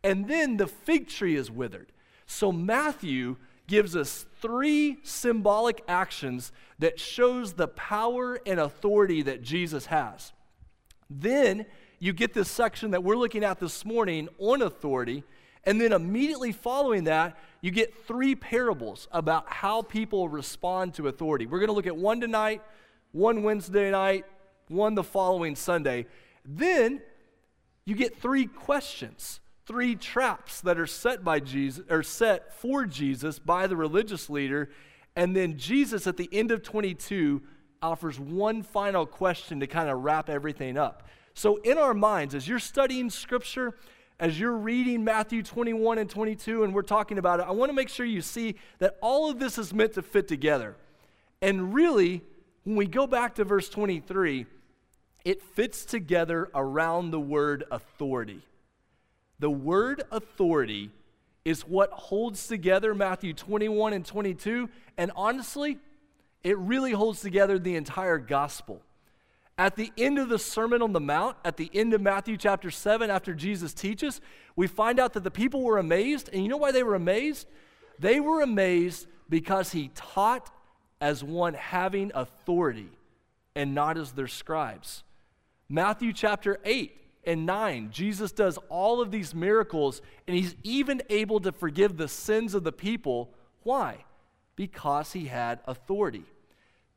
And 0.04 0.28
then 0.28 0.58
the 0.58 0.68
fig 0.68 1.08
tree 1.08 1.36
is 1.36 1.50
withered. 1.50 1.92
So 2.26 2.52
Matthew 2.52 3.38
gives 3.68 3.96
us 3.96 4.26
three 4.42 4.98
symbolic 5.04 5.84
actions 5.88 6.52
that 6.80 7.00
shows 7.00 7.54
the 7.54 7.68
power 7.68 8.40
and 8.46 8.60
authority 8.60 9.22
that 9.24 9.42
Jesus 9.42 9.88
has. 9.88 10.34
Then 11.10 11.66
you 12.00 12.14
get 12.14 12.34
this 12.34 12.50
section 12.50 12.92
that 12.92 13.04
we're 13.04 13.16
looking 13.16 13.44
at 13.44 13.60
this 13.60 13.86
morning 13.86 14.30
on 14.38 14.62
authority, 14.62 15.24
and 15.64 15.80
then 15.82 15.94
immediately 15.94 16.52
following 16.52 17.06
that, 17.06 17.38
you 17.62 17.72
get 17.72 18.06
three 18.06 18.36
parables 18.36 19.08
about 19.12 19.52
how 19.52 19.82
people 19.82 20.30
respond 20.30 20.94
to 20.96 21.08
authority. 21.08 21.48
We're 21.48 21.60
going 21.60 21.70
to 21.70 21.74
look 21.74 21.88
at 21.88 21.98
one 21.98 22.22
tonight, 22.22 22.62
one 23.12 23.42
Wednesday 23.42 23.90
night, 23.90 24.26
one 24.68 24.94
the 24.94 25.04
following 25.04 25.56
Sunday. 25.56 26.06
Then 26.44 27.02
you 27.86 27.96
get 27.96 28.20
three 28.20 28.46
questions 28.46 29.40
three 29.66 29.96
traps 29.96 30.62
that 30.62 30.80
are 30.80 30.88
set 30.88 31.24
by 31.24 31.40
Jesus 31.40 31.84
or 31.90 32.04
set 32.04 32.54
for 32.54 32.86
Jesus 32.86 33.40
by 33.40 33.68
the 33.68 33.76
religious 33.76 34.30
leader 34.30 34.70
and 35.16 35.36
then 35.36 35.58
Jesus 35.58 36.08
at 36.08 36.18
the 36.18 36.30
end 36.32 36.52
of 36.52 36.62
22 36.62 37.42
offers 37.82 38.20
one 38.20 38.64
final 38.64 39.06
question 39.06 39.60
to 39.62 39.68
kind 39.68 39.90
of 39.90 40.04
wrap 40.04 40.30
everything 40.30 40.78
up. 40.78 41.08
So 41.34 41.58
in 41.58 41.78
our 41.78 41.94
minds 41.94 42.36
as 42.36 42.48
you're 42.48 42.60
studying 42.60 43.10
scripture 43.10 43.74
as 44.20 44.40
you're 44.40 44.56
reading 44.56 45.04
Matthew 45.04 45.44
21 45.44 45.98
and 45.98 46.10
22 46.10 46.64
and 46.64 46.74
we're 46.74 46.82
talking 46.82 47.18
about 47.18 47.40
it 47.40 47.46
I 47.48 47.52
want 47.52 47.70
to 47.70 47.74
make 47.74 47.90
sure 47.90 48.06
you 48.06 48.22
see 48.22 48.56
that 48.80 48.98
all 49.02 49.30
of 49.30 49.40
this 49.40 49.58
is 49.58 49.74
meant 49.74 49.94
to 49.94 50.02
fit 50.02 50.28
together. 50.28 50.76
And 51.42 51.74
really 51.74 52.22
when 52.64 52.76
we 52.76 52.88
go 52.88 53.08
back 53.08 53.36
to 53.36 53.44
verse 53.44 53.70
23 53.70 54.46
it 55.24 55.42
fits 55.42 55.86
together 55.86 56.50
around 56.54 57.10
the 57.10 57.20
word 57.20 57.64
authority. 57.72 58.42
The 59.40 59.50
word 59.50 60.04
authority 60.12 60.92
is 61.44 61.62
what 61.62 61.92
holds 61.92 62.48
together 62.48 62.96
Matthew 62.96 63.34
21 63.34 63.94
and 63.94 64.06
22. 64.06 64.70
And 64.98 65.12
honestly, 65.16 65.78
it 66.44 66.58
really 66.58 66.92
holds 66.92 67.22
together 67.22 67.60
the 67.60 67.76
entire 67.76 68.18
gospel. 68.18 68.82
At 69.58 69.76
the 69.76 69.92
end 69.98 70.20
of 70.20 70.28
the 70.28 70.40
Sermon 70.40 70.82
on 70.82 70.92
the 70.92 71.00
Mount, 71.00 71.38
at 71.46 71.56
the 71.56 71.70
end 71.74 71.94
of 71.94 72.02
Matthew 72.02 72.36
chapter 72.36 72.70
7, 72.70 73.10
after 73.10 73.34
Jesus 73.34 73.74
teaches, 73.74 74.20
we 74.56 74.68
find 74.68 75.00
out 75.00 75.14
that 75.14 75.24
the 75.24 75.32
people 75.32 75.64
were 75.64 75.78
amazed. 75.78 76.30
And 76.34 76.44
you 76.44 76.50
know 76.50 76.58
why 76.58 76.72
they 76.72 76.84
were 76.84 76.96
amazed? 76.96 77.48
They 78.00 78.20
were 78.20 78.42
amazed 78.42 79.08
because 79.30 79.72
he 79.72 79.92
taught 79.96 80.52
as 81.00 81.24
one 81.24 81.54
having 81.54 82.12
authority 82.14 82.90
and 83.56 83.74
not 83.74 83.98
as 83.98 84.12
their 84.12 84.28
scribes. 84.28 85.04
Matthew 85.70 86.12
chapter 86.12 86.60
8, 86.66 86.92
and 87.26 87.46
9, 87.46 87.90
Jesus 87.92 88.32
does 88.32 88.58
all 88.70 89.02
of 89.02 89.12
these 89.12 89.34
miracles, 89.34 90.02
and 90.28 90.36
he's 90.36 90.56
even 90.64 91.02
able 91.10 91.40
to 91.42 91.52
forgive 91.52 91.98
the 91.98 92.08
sins 92.08 92.54
of 92.54 92.64
the 92.64 92.72
people. 92.72 93.34
Why? 93.64 94.06
Because 94.56 95.14
he 95.14 95.26
had 95.26 95.60
authority. 95.66 96.24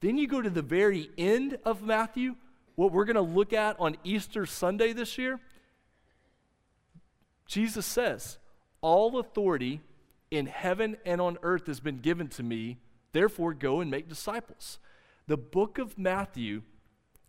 Then 0.01 0.19
you 0.19 0.29
go 0.29 0.41
to 0.41 0.51
the 0.51 0.63
very 0.63 1.11
end 1.19 1.59
of 1.65 1.83
Matthew, 1.83 2.37
what 2.77 2.93
we're 2.93 3.05
going 3.05 3.17
to 3.17 3.23
look 3.23 3.53
at 3.53 3.79
on 3.81 3.97
Easter 4.05 4.47
Sunday 4.47 4.93
this 4.93 5.19
year. 5.19 5.41
Jesus 7.47 7.87
says, 7.87 8.39
All 8.81 9.19
authority 9.19 9.81
in 10.31 10.47
heaven 10.47 10.97
and 11.05 11.21
on 11.21 11.39
earth 11.43 11.67
has 11.67 11.81
been 11.81 11.99
given 11.99 12.29
to 12.29 12.43
me, 12.43 12.79
therefore 13.13 13.55
go 13.55 13.81
and 13.81 13.91
make 13.91 14.09
disciples. 14.09 14.79
The 15.27 15.37
book 15.37 15.79
of 15.79 15.99
Matthew 15.99 16.63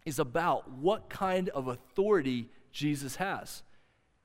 is 0.06 0.20
about 0.20 0.72
what 0.72 1.10
kind 1.10 1.50
of 1.50 1.68
authority 1.68 2.50
Jesus 2.72 3.16
has. 3.18 3.64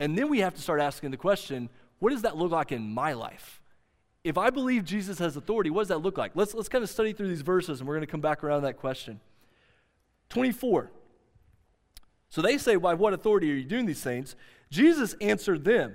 And 0.00 0.16
then 0.18 0.28
we 0.28 0.40
have 0.40 0.54
to 0.54 0.62
start 0.62 0.80
asking 0.80 1.10
the 1.10 1.16
question 1.16 1.68
what 1.98 2.10
does 2.10 2.22
that 2.22 2.36
look 2.36 2.50
like 2.50 2.72
in 2.72 2.92
my 2.92 3.12
life? 3.12 3.62
If 4.24 4.36
I 4.36 4.50
believe 4.50 4.84
Jesus 4.84 5.18
has 5.18 5.36
authority, 5.36 5.70
what 5.70 5.82
does 5.82 5.88
that 5.88 5.98
look 5.98 6.18
like? 6.18 6.32
Let's, 6.34 6.54
let's 6.54 6.68
kind 6.68 6.82
of 6.82 6.90
study 6.90 7.12
through 7.12 7.28
these 7.28 7.42
verses 7.42 7.80
and 7.80 7.88
we're 7.88 7.94
going 7.94 8.06
to 8.06 8.10
come 8.10 8.20
back 8.20 8.42
around 8.42 8.62
that 8.62 8.78
question. 8.78 9.20
24. 10.30 10.90
So 12.30 12.42
they 12.42 12.58
say, 12.58 12.76
By 12.76 12.94
what 12.94 13.12
authority 13.12 13.50
are 13.52 13.54
you 13.54 13.64
doing 13.64 13.86
these 13.86 14.02
things? 14.02 14.34
Jesus 14.70 15.14
answered 15.20 15.64
them, 15.64 15.94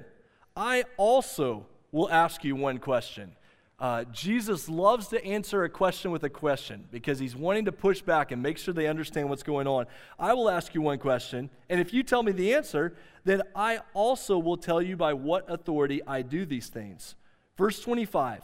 I 0.56 0.86
also 0.98 1.66
will 1.92 2.10
ask 2.10 2.44
you 2.44 2.56
one 2.56 2.78
question. 2.78 3.36
Uh, 3.80 4.04
Jesus 4.12 4.68
loves 4.68 5.08
to 5.08 5.24
answer 5.24 5.64
a 5.64 5.70
question 5.70 6.12
with 6.12 6.24
a 6.24 6.30
question 6.30 6.86
because 6.92 7.18
he's 7.18 7.36
wanting 7.36 7.64
to 7.66 7.72
push 7.72 8.02
back 8.02 8.32
and 8.32 8.44
make 8.44 8.58
sure 8.58 8.74
they 8.74 8.88
understand 8.88 9.30
what's 9.30 9.44
going 9.44 9.68
on. 9.68 9.86
I 10.20 10.34
will 10.34 10.50
ask 10.50 10.76
you 10.76 10.82
one 10.82 11.00
question, 11.00 11.50
and 11.70 11.80
if 11.80 11.94
you 11.94 12.04
tell 12.04 12.22
me 12.22 12.34
the 12.34 12.54
answer, 12.54 12.94
then 13.24 13.42
I 13.56 13.80
also 13.94 14.38
will 14.38 14.58
tell 14.58 14.82
you 14.82 14.98
by 14.98 15.14
what 15.14 15.50
authority 15.50 16.02
I 16.06 16.24
do 16.24 16.46
these 16.46 16.68
things. 16.68 17.16
Verse 17.58 17.80
25 17.80 18.44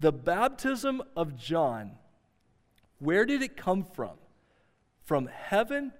The 0.00 0.12
baptism 0.12 1.02
of 1.14 1.36
John, 1.36 1.92
where 3.00 3.26
did 3.26 3.42
it 3.42 3.58
come 3.58 3.84
from? 3.84 4.12
From 5.04 5.26
heaven 5.26 5.92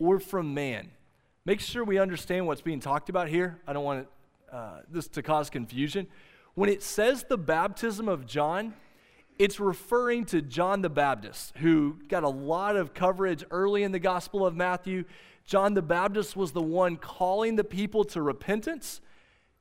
or 0.00 0.18
from 0.18 0.54
man? 0.54 0.90
Make 1.44 1.60
sure 1.60 1.84
we 1.84 2.00
understand 2.00 2.48
what's 2.48 2.62
being 2.62 2.80
talked 2.80 3.08
about 3.10 3.28
here. 3.28 3.60
I 3.64 3.72
don't 3.72 3.84
want 3.84 4.08
uh, 4.50 4.80
this 4.90 5.06
to 5.08 5.22
cause 5.22 5.50
confusion. 5.50 6.08
When 6.56 6.70
it 6.70 6.82
says 6.82 7.24
the 7.28 7.36
baptism 7.36 8.08
of 8.08 8.24
John, 8.24 8.72
it's 9.38 9.60
referring 9.60 10.24
to 10.26 10.40
John 10.40 10.80
the 10.80 10.88
Baptist, 10.88 11.54
who 11.58 11.98
got 12.08 12.24
a 12.24 12.30
lot 12.30 12.76
of 12.76 12.94
coverage 12.94 13.44
early 13.50 13.82
in 13.82 13.92
the 13.92 13.98
Gospel 13.98 14.46
of 14.46 14.56
Matthew. 14.56 15.04
John 15.44 15.74
the 15.74 15.82
Baptist 15.82 16.34
was 16.34 16.52
the 16.52 16.62
one 16.62 16.96
calling 16.96 17.56
the 17.56 17.62
people 17.62 18.04
to 18.04 18.22
repentance. 18.22 19.02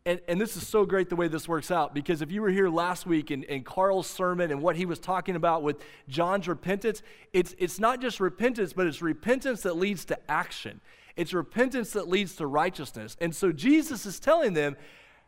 And, 0.06 0.22
and 0.30 0.40
this 0.40 0.56
is 0.56 0.66
so 0.66 0.86
great 0.86 1.10
the 1.10 1.18
way 1.18 1.28
this 1.28 1.50
works 1.50 1.70
out 1.70 1.94
because 1.94 2.22
if 2.22 2.32
you 2.32 2.42
were 2.42 2.50
here 2.50 2.70
last 2.70 3.06
week 3.06 3.30
in, 3.30 3.44
in 3.44 3.66
Carl's 3.66 4.08
sermon 4.08 4.50
and 4.50 4.62
what 4.62 4.78
he 4.78 4.86
was 4.86 4.98
talking 4.98 5.36
about 5.36 5.64
with 5.64 5.84
John's 6.08 6.48
repentance, 6.48 7.04
it's, 7.34 7.54
it's 7.58 7.78
not 7.78 8.00
just 8.00 8.22
repentance, 8.22 8.72
but 8.72 8.88
it's 8.88 9.02
repentance 9.02 9.64
that 9.64 9.76
leads 9.76 10.06
to 10.06 10.32
action. 10.32 10.80
It's 11.18 11.34
repentance 11.34 11.92
that 11.92 12.08
leads 12.08 12.38
to 12.38 12.48
righteousness. 12.48 13.18
And 13.20 13.36
so 13.36 13.52
Jesus 13.52 14.06
is 14.06 14.18
telling 14.18 14.54
them, 14.54 14.78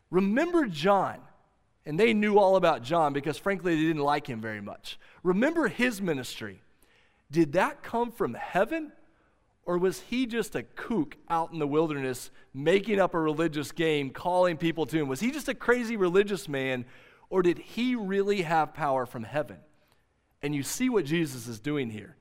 remember 0.10 0.66
John 0.68 1.18
and 1.88 1.98
they 1.98 2.14
knew 2.14 2.38
all 2.38 2.58
about 2.58 2.84
John 2.84 3.14
because, 3.14 3.38
frankly, 3.38 3.74
they 3.74 3.82
didn't 3.82 4.04
like 4.04 4.28
him 4.28 4.42
very 4.42 4.60
much. 4.60 5.00
Remember 5.24 5.70
his 5.70 6.02
ministry. 6.02 6.62
Did 7.32 7.54
that 7.54 7.82
come 7.82 8.12
from 8.12 8.34
heaven? 8.34 8.92
Or 9.66 9.78
was 9.78 10.02
he 10.02 10.26
just 10.26 10.54
a 10.58 10.64
kook 10.64 11.16
out 11.30 11.54
in 11.54 11.60
the 11.60 11.68
wilderness 11.68 12.30
making 12.54 13.00
up 13.00 13.14
a 13.14 13.20
religious 13.20 13.72
game, 13.72 14.10
calling 14.10 14.58
people 14.58 14.86
to 14.86 14.98
him? 14.98 15.08
Was 15.08 15.22
he 15.22 15.32
just 15.32 15.48
a 15.48 15.54
crazy 15.54 15.96
religious 15.96 16.50
man? 16.50 16.84
Or 17.30 17.42
did 17.42 17.58
he 17.58 17.96
really 17.96 18.42
have 18.42 18.74
power 18.74 19.06
from 19.06 19.24
heaven? 19.24 19.58
And 20.42 20.54
you 20.54 20.64
see 20.64 20.90
what 20.90 21.06
Jesus 21.06 21.48
is 21.48 21.62
doing 21.62 21.90
here. 21.90 22.18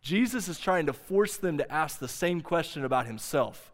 Jesus 0.00 0.48
is 0.48 0.58
trying 0.58 0.86
to 0.86 0.92
force 0.92 1.36
them 1.36 1.58
to 1.58 1.72
ask 1.72 2.00
the 2.00 2.08
same 2.08 2.40
question 2.40 2.84
about 2.84 3.06
himself 3.06 3.70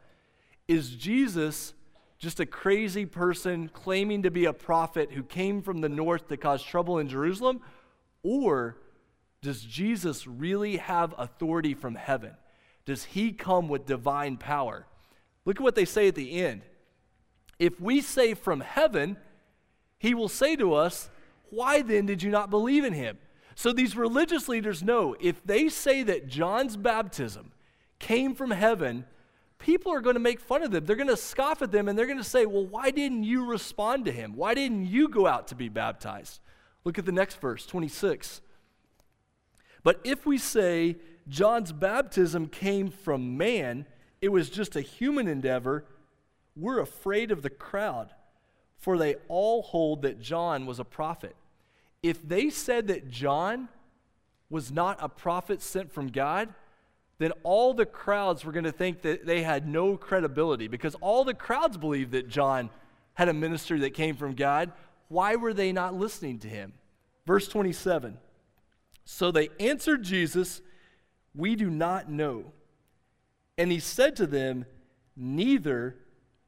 Is 0.68 0.90
Jesus 0.90 1.72
just 2.18 2.40
a 2.40 2.46
crazy 2.46 3.06
person 3.06 3.68
claiming 3.72 4.22
to 4.24 4.30
be 4.30 4.44
a 4.44 4.52
prophet 4.52 5.12
who 5.12 5.22
came 5.22 5.62
from 5.62 5.80
the 5.80 5.88
north 5.88 6.28
to 6.28 6.36
cause 6.36 6.62
trouble 6.62 6.98
in 6.98 7.08
Jerusalem? 7.08 7.60
Or 8.22 8.76
does 9.40 9.62
Jesus 9.62 10.26
really 10.26 10.78
have 10.78 11.14
authority 11.16 11.74
from 11.74 11.94
heaven? 11.94 12.32
Does 12.84 13.04
he 13.04 13.32
come 13.32 13.68
with 13.68 13.86
divine 13.86 14.36
power? 14.36 14.86
Look 15.44 15.56
at 15.56 15.62
what 15.62 15.76
they 15.76 15.84
say 15.84 16.08
at 16.08 16.14
the 16.14 16.40
end. 16.42 16.62
If 17.58 17.80
we 17.80 18.00
say 18.00 18.34
from 18.34 18.60
heaven, 18.60 19.16
he 19.98 20.14
will 20.14 20.28
say 20.28 20.56
to 20.56 20.74
us, 20.74 21.10
Why 21.50 21.82
then 21.82 22.06
did 22.06 22.22
you 22.22 22.30
not 22.30 22.50
believe 22.50 22.84
in 22.84 22.92
him? 22.92 23.18
So 23.54 23.72
these 23.72 23.96
religious 23.96 24.48
leaders 24.48 24.82
know 24.82 25.16
if 25.20 25.44
they 25.44 25.68
say 25.68 26.02
that 26.04 26.28
John's 26.28 26.76
baptism 26.76 27.52
came 27.98 28.34
from 28.34 28.52
heaven, 28.52 29.04
people 29.58 29.92
are 29.92 30.00
going 30.00 30.14
to 30.14 30.20
make 30.20 30.40
fun 30.40 30.62
of 30.62 30.70
them. 30.70 30.84
They're 30.84 30.96
going 30.96 31.08
to 31.08 31.16
scoff 31.16 31.62
at 31.62 31.72
them 31.72 31.88
and 31.88 31.98
they're 31.98 32.06
going 32.06 32.18
to 32.18 32.24
say, 32.24 32.46
Well, 32.46 32.66
why 32.66 32.90
didn't 32.90 33.24
you 33.24 33.44
respond 33.44 34.04
to 34.06 34.12
him? 34.12 34.34
Why 34.34 34.54
didn't 34.54 34.86
you 34.86 35.08
go 35.08 35.26
out 35.26 35.48
to 35.48 35.54
be 35.54 35.68
baptized? 35.68 36.40
Look 36.84 36.98
at 36.98 37.06
the 37.06 37.12
next 37.12 37.40
verse, 37.40 37.66
26. 37.66 38.40
But 39.82 40.00
if 40.04 40.26
we 40.26 40.38
say 40.38 40.96
John's 41.28 41.72
baptism 41.72 42.48
came 42.48 42.90
from 42.90 43.36
man, 43.36 43.86
it 44.20 44.30
was 44.30 44.50
just 44.50 44.76
a 44.76 44.80
human 44.80 45.28
endeavor, 45.28 45.84
we're 46.56 46.80
afraid 46.80 47.30
of 47.30 47.42
the 47.42 47.50
crowd. 47.50 48.10
for 48.76 48.96
they 48.96 49.16
all 49.26 49.62
hold 49.62 50.02
that 50.02 50.20
John 50.20 50.64
was 50.64 50.78
a 50.78 50.84
prophet. 50.84 51.34
If 52.00 52.26
they 52.26 52.48
said 52.48 52.86
that 52.86 53.10
John 53.10 53.68
was 54.48 54.70
not 54.70 54.98
a 55.00 55.08
prophet 55.08 55.60
sent 55.60 55.92
from 55.92 56.08
God, 56.08 56.54
then 57.18 57.32
all 57.42 57.74
the 57.74 57.86
crowds 57.86 58.44
were 58.44 58.52
going 58.52 58.64
to 58.64 58.72
think 58.72 59.02
that 59.02 59.26
they 59.26 59.42
had 59.42 59.66
no 59.66 59.96
credibility 59.96 60.68
because 60.68 60.94
all 60.96 61.24
the 61.24 61.34
crowds 61.34 61.76
believed 61.76 62.12
that 62.12 62.28
John 62.28 62.70
had 63.14 63.28
a 63.28 63.34
ministry 63.34 63.80
that 63.80 63.94
came 63.94 64.16
from 64.16 64.34
God. 64.34 64.72
Why 65.08 65.34
were 65.36 65.52
they 65.52 65.72
not 65.72 65.94
listening 65.94 66.38
to 66.40 66.48
him? 66.48 66.74
Verse 67.26 67.48
27 67.48 68.18
So 69.04 69.32
they 69.32 69.48
answered 69.58 70.04
Jesus, 70.04 70.62
We 71.34 71.56
do 71.56 71.68
not 71.68 72.08
know. 72.08 72.52
And 73.56 73.72
he 73.72 73.80
said 73.80 74.14
to 74.16 74.26
them, 74.26 74.64
Neither 75.16 75.96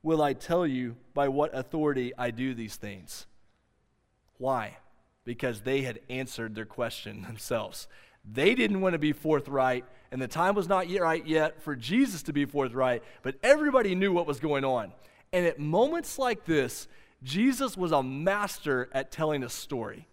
will 0.02 0.22
I 0.22 0.32
tell 0.32 0.66
you 0.66 0.96
by 1.12 1.28
what 1.28 1.56
authority 1.56 2.12
I 2.16 2.30
do 2.30 2.54
these 2.54 2.76
things. 2.76 3.26
Why? 4.38 4.78
Because 5.24 5.62
they 5.62 5.82
had 5.82 6.00
answered 6.08 6.54
their 6.54 6.64
question 6.64 7.22
themselves. 7.26 7.88
They 8.24 8.54
didn't 8.54 8.80
want 8.80 8.92
to 8.94 8.98
be 8.98 9.12
forthright, 9.12 9.84
and 10.10 10.20
the 10.20 10.28
time 10.28 10.54
was 10.54 10.68
not 10.68 10.88
yet 10.88 11.02
right 11.02 11.26
yet 11.26 11.62
for 11.62 11.74
Jesus 11.74 12.22
to 12.24 12.32
be 12.32 12.44
forthright, 12.44 13.02
but 13.22 13.36
everybody 13.42 13.94
knew 13.94 14.12
what 14.12 14.26
was 14.26 14.40
going 14.40 14.64
on. 14.64 14.92
And 15.32 15.46
at 15.46 15.58
moments 15.58 16.18
like 16.18 16.44
this, 16.44 16.88
Jesus 17.22 17.76
was 17.76 17.92
a 17.92 18.02
master 18.02 18.88
at 18.92 19.10
telling 19.10 19.42
a 19.42 19.48
story. 19.48 20.06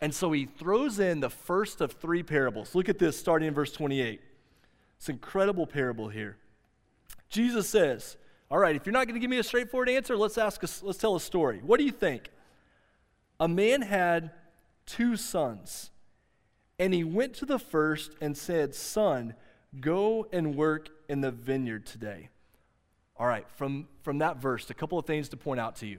And 0.00 0.14
so 0.14 0.32
he 0.32 0.46
throws 0.46 0.98
in 0.98 1.20
the 1.20 1.30
first 1.30 1.80
of 1.80 1.92
three 1.92 2.22
parables. 2.22 2.74
Look 2.74 2.88
at 2.88 2.98
this 2.98 3.18
starting 3.18 3.48
in 3.48 3.54
verse 3.54 3.72
28. 3.72 4.20
It's 4.96 5.08
an 5.08 5.14
incredible 5.14 5.66
parable 5.66 6.08
here. 6.08 6.36
Jesus 7.28 7.68
says, 7.68 8.16
All 8.50 8.58
right, 8.58 8.74
if 8.74 8.86
you're 8.86 8.92
not 8.92 9.06
going 9.06 9.14
to 9.14 9.20
give 9.20 9.30
me 9.30 9.38
a 9.38 9.42
straightforward 9.42 9.88
answer, 9.88 10.16
let's 10.16 10.38
ask 10.38 10.62
a, 10.62 10.68
let's 10.82 10.98
tell 10.98 11.16
a 11.16 11.20
story. 11.20 11.60
What 11.62 11.78
do 11.78 11.84
you 11.84 11.92
think? 11.92 12.30
A 13.38 13.48
man 13.48 13.82
had 13.82 14.30
two 14.86 15.16
sons. 15.16 15.89
And 16.80 16.94
he 16.94 17.04
went 17.04 17.34
to 17.34 17.44
the 17.44 17.58
first 17.58 18.12
and 18.22 18.34
said, 18.34 18.74
Son, 18.74 19.34
go 19.82 20.26
and 20.32 20.56
work 20.56 20.88
in 21.10 21.20
the 21.20 21.30
vineyard 21.30 21.84
today. 21.84 22.30
All 23.18 23.26
right, 23.26 23.46
from, 23.56 23.86
from 24.02 24.16
that 24.18 24.38
verse, 24.38 24.70
a 24.70 24.74
couple 24.74 24.98
of 24.98 25.04
things 25.04 25.28
to 25.28 25.36
point 25.36 25.60
out 25.60 25.76
to 25.76 25.86
you. 25.86 25.98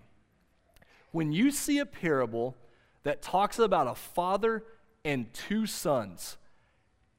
When 1.12 1.32
you 1.32 1.52
see 1.52 1.78
a 1.78 1.86
parable 1.86 2.58
that 3.04 3.22
talks 3.22 3.60
about 3.60 3.86
a 3.86 3.94
father 3.94 4.64
and 5.06 5.32
two 5.32 5.68
sons, 5.68 6.38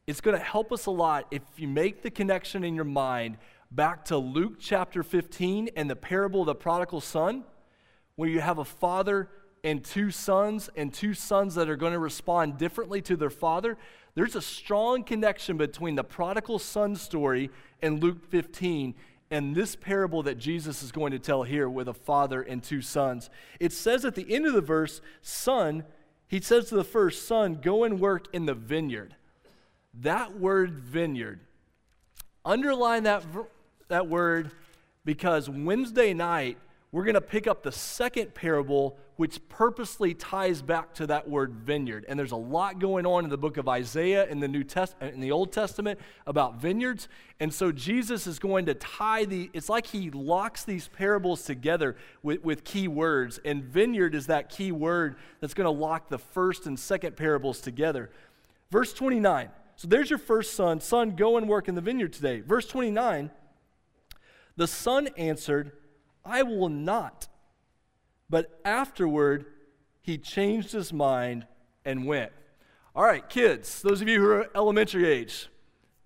it's 0.08 0.20
going 0.20 0.36
to 0.36 0.42
help 0.42 0.72
us 0.72 0.86
a 0.86 0.90
lot 0.90 1.28
if 1.30 1.42
you 1.56 1.68
make 1.68 2.02
the 2.02 2.10
connection 2.10 2.64
in 2.64 2.74
your 2.74 2.84
mind 2.84 3.38
back 3.70 4.04
to 4.06 4.18
Luke 4.18 4.54
chapter 4.58 5.04
15 5.04 5.70
and 5.76 5.88
the 5.88 5.94
parable 5.94 6.40
of 6.40 6.46
the 6.46 6.56
prodigal 6.56 7.00
son, 7.00 7.44
where 8.16 8.28
you 8.28 8.40
have 8.40 8.58
a 8.58 8.64
father 8.64 9.28
and 9.64 9.84
two 9.84 10.10
sons, 10.10 10.68
and 10.76 10.92
two 10.92 11.14
sons 11.14 11.54
that 11.54 11.68
are 11.68 11.76
going 11.76 11.92
to 11.92 11.98
respond 11.98 12.58
differently 12.58 13.00
to 13.02 13.16
their 13.16 13.30
father, 13.30 13.76
there's 14.14 14.36
a 14.36 14.42
strong 14.42 15.04
connection 15.04 15.56
between 15.56 15.94
the 15.94 16.04
prodigal 16.04 16.58
son 16.58 16.96
story 16.96 17.50
and 17.80 18.02
Luke 18.02 18.24
15 18.30 18.94
and 19.32 19.54
this 19.54 19.74
parable 19.74 20.22
that 20.24 20.36
Jesus 20.36 20.82
is 20.82 20.92
going 20.92 21.12
to 21.12 21.18
tell 21.18 21.42
here 21.42 21.66
with 21.66 21.88
a 21.88 21.94
father 21.94 22.42
and 22.42 22.62
two 22.62 22.82
sons. 22.82 23.30
It 23.58 23.72
says 23.72 24.04
at 24.04 24.14
the 24.14 24.30
end 24.34 24.46
of 24.46 24.52
the 24.52 24.60
verse, 24.60 25.00
Son, 25.22 25.84
he 26.28 26.38
says 26.38 26.68
to 26.68 26.74
the 26.74 26.84
first, 26.84 27.26
Son, 27.26 27.54
go 27.54 27.82
and 27.82 27.98
work 27.98 28.26
in 28.34 28.44
the 28.44 28.52
vineyard. 28.52 29.16
That 29.94 30.38
word 30.38 30.72
vineyard, 30.72 31.40
underline 32.44 33.04
that, 33.04 33.24
that 33.88 34.06
word 34.06 34.50
because 35.06 35.48
Wednesday 35.48 36.12
night, 36.12 36.58
we're 36.92 37.04
going 37.04 37.14
to 37.14 37.22
pick 37.22 37.46
up 37.46 37.62
the 37.62 37.72
second 37.72 38.34
parable, 38.34 38.98
which 39.16 39.40
purposely 39.48 40.12
ties 40.12 40.60
back 40.60 40.92
to 40.94 41.06
that 41.06 41.26
word 41.26 41.54
vineyard. 41.54 42.04
And 42.06 42.18
there's 42.18 42.32
a 42.32 42.36
lot 42.36 42.80
going 42.80 43.06
on 43.06 43.24
in 43.24 43.30
the 43.30 43.38
book 43.38 43.56
of 43.56 43.66
Isaiah 43.66 44.26
in 44.26 44.40
the 44.40 44.48
New 44.48 44.62
Test 44.62 44.94
uh, 45.00 45.06
in 45.06 45.20
the 45.20 45.32
Old 45.32 45.52
Testament 45.52 45.98
about 46.26 46.60
vineyards. 46.60 47.08
And 47.40 47.52
so 47.52 47.72
Jesus 47.72 48.26
is 48.26 48.38
going 48.38 48.66
to 48.66 48.74
tie 48.74 49.24
the, 49.24 49.50
it's 49.54 49.70
like 49.70 49.86
he 49.86 50.10
locks 50.10 50.64
these 50.64 50.88
parables 50.88 51.44
together 51.44 51.96
with, 52.22 52.44
with 52.44 52.62
key 52.62 52.88
words. 52.88 53.40
And 53.42 53.64
vineyard 53.64 54.14
is 54.14 54.26
that 54.26 54.50
key 54.50 54.70
word 54.70 55.16
that's 55.40 55.54
going 55.54 55.64
to 55.64 55.70
lock 55.70 56.10
the 56.10 56.18
first 56.18 56.66
and 56.66 56.78
second 56.78 57.16
parables 57.16 57.62
together. 57.62 58.10
Verse 58.70 58.92
29. 58.92 59.48
So 59.76 59.88
there's 59.88 60.10
your 60.10 60.18
first 60.18 60.52
son. 60.52 60.78
Son, 60.80 61.16
go 61.16 61.38
and 61.38 61.48
work 61.48 61.68
in 61.68 61.74
the 61.74 61.80
vineyard 61.80 62.12
today. 62.12 62.40
Verse 62.40 62.66
29. 62.66 63.30
The 64.56 64.66
son 64.66 65.08
answered, 65.16 65.72
I 66.24 66.42
will 66.42 66.68
not. 66.68 67.28
But 68.30 68.60
afterward, 68.64 69.46
he 70.00 70.18
changed 70.18 70.72
his 70.72 70.92
mind 70.92 71.46
and 71.84 72.06
went. 72.06 72.32
All 72.94 73.04
right, 73.04 73.26
kids, 73.28 73.82
those 73.82 74.00
of 74.00 74.08
you 74.08 74.20
who 74.20 74.30
are 74.30 74.50
elementary 74.54 75.06
age, 75.06 75.48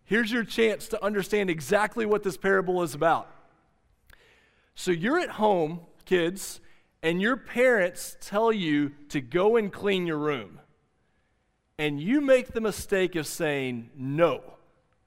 here's 0.05 0.31
your 0.31 0.45
chance 0.45 0.89
to 0.89 1.05
understand 1.05 1.51
exactly 1.51 2.07
what 2.07 2.23
this 2.23 2.37
parable 2.37 2.83
is 2.83 2.95
about. 2.95 3.29
So 4.75 4.91
you're 4.91 5.19
at 5.19 5.31
home, 5.31 5.81
kids, 6.05 6.61
and 7.03 7.21
your 7.21 7.37
parents 7.37 8.17
tell 8.21 8.53
you 8.53 8.93
to 9.09 9.21
go 9.21 9.57
and 9.57 9.73
clean 9.73 10.07
your 10.07 10.19
room. 10.19 10.61
And 11.79 12.01
you 12.01 12.21
make 12.21 12.53
the 12.53 12.61
mistake 12.61 13.17
of 13.17 13.27
saying, 13.27 13.91
No, 13.97 14.43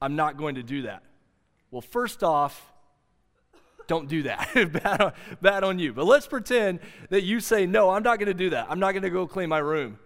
I'm 0.02 0.16
not 0.16 0.38
going 0.38 0.56
to 0.56 0.64
do 0.64 0.84
that. 0.84 1.04
Well, 1.72 1.82
first 1.82 2.24
off, 2.24 2.74
don't 3.90 4.08
do 4.08 4.24
that. 4.24 4.54
bad, 4.84 5.02
on, 5.02 5.14
bad 5.42 5.64
on 5.66 5.80
you. 5.80 5.92
But 5.92 6.06
let's 6.06 6.28
pretend 6.28 6.80
that 7.10 7.24
you 7.24 7.42
say, 7.42 7.66
No, 7.66 7.90
I'm 7.90 8.04
not 8.04 8.20
going 8.20 8.28
to 8.28 8.34
do 8.34 8.52
that. 8.52 8.68
I'm 8.70 8.80
not 8.80 8.92
going 8.92 9.04
to 9.04 9.10
go 9.10 9.28
clean 9.28 9.50
my 9.50 9.58
room. 9.58 10.00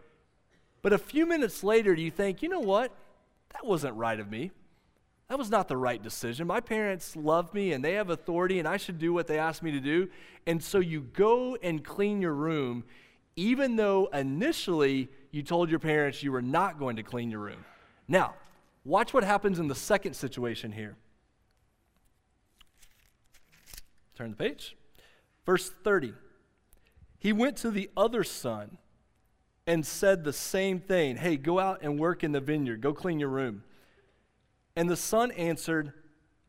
But 0.82 0.94
a 0.94 0.98
few 0.98 1.28
minutes 1.28 1.64
later, 1.64 1.94
you 1.94 2.10
think, 2.10 2.42
You 2.42 2.50
know 2.50 2.62
what? 2.62 2.92
That 3.52 3.66
wasn't 3.66 3.96
right 3.96 4.20
of 4.20 4.32
me. 4.32 4.52
That 5.28 5.38
was 5.38 5.50
not 5.50 5.68
the 5.68 5.78
right 5.78 6.02
decision. 6.02 6.48
My 6.48 6.60
parents 6.60 7.16
love 7.16 7.54
me 7.54 7.74
and 7.74 7.84
they 7.84 7.94
have 7.94 8.10
authority, 8.10 8.58
and 8.60 8.68
I 8.68 8.78
should 8.78 9.00
do 9.00 9.14
what 9.14 9.28
they 9.28 9.38
ask 9.38 9.62
me 9.62 9.72
to 9.72 9.80
do. 9.80 10.10
And 10.48 10.64
so 10.64 10.80
you 10.80 11.02
go 11.02 11.58
and 11.62 11.84
clean 11.84 12.22
your 12.22 12.34
room, 12.34 12.84
even 13.36 13.76
though 13.76 14.10
initially 14.14 15.10
you 15.32 15.44
told 15.44 15.70
your 15.70 15.80
parents 15.80 16.24
you 16.24 16.32
were 16.32 16.42
not 16.42 16.80
going 16.80 16.96
to 16.96 17.04
clean 17.04 17.30
your 17.30 17.40
room. 17.40 17.66
Now, 18.08 18.36
watch 18.86 19.14
what 19.14 19.24
happens 19.24 19.60
in 19.60 19.68
the 19.68 19.76
second 19.76 20.14
situation 20.14 20.72
here. 20.72 20.96
Turn 24.16 24.32
the 24.32 24.38
page. 24.38 24.76
Verse 25.46 25.70
30. 25.84 26.14
He 27.20 27.32
went 27.32 27.58
to 27.58 27.72
the 27.72 27.90
other 27.96 28.24
son 28.24 28.78
and 29.66 29.86
said 29.86 30.24
the 30.24 30.34
same 30.34 30.80
thing 30.80 31.18
Hey, 31.18 31.38
go 31.38 31.60
out 31.60 31.82
and 31.82 32.00
work 32.00 32.24
in 32.24 32.32
the 32.32 32.42
vineyard, 32.42 32.82
go 32.82 32.94
clean 32.94 33.20
your 33.20 33.30
room. 33.30 33.64
And 34.76 34.90
the 34.90 34.98
son 34.98 35.32
answered, 35.32 35.94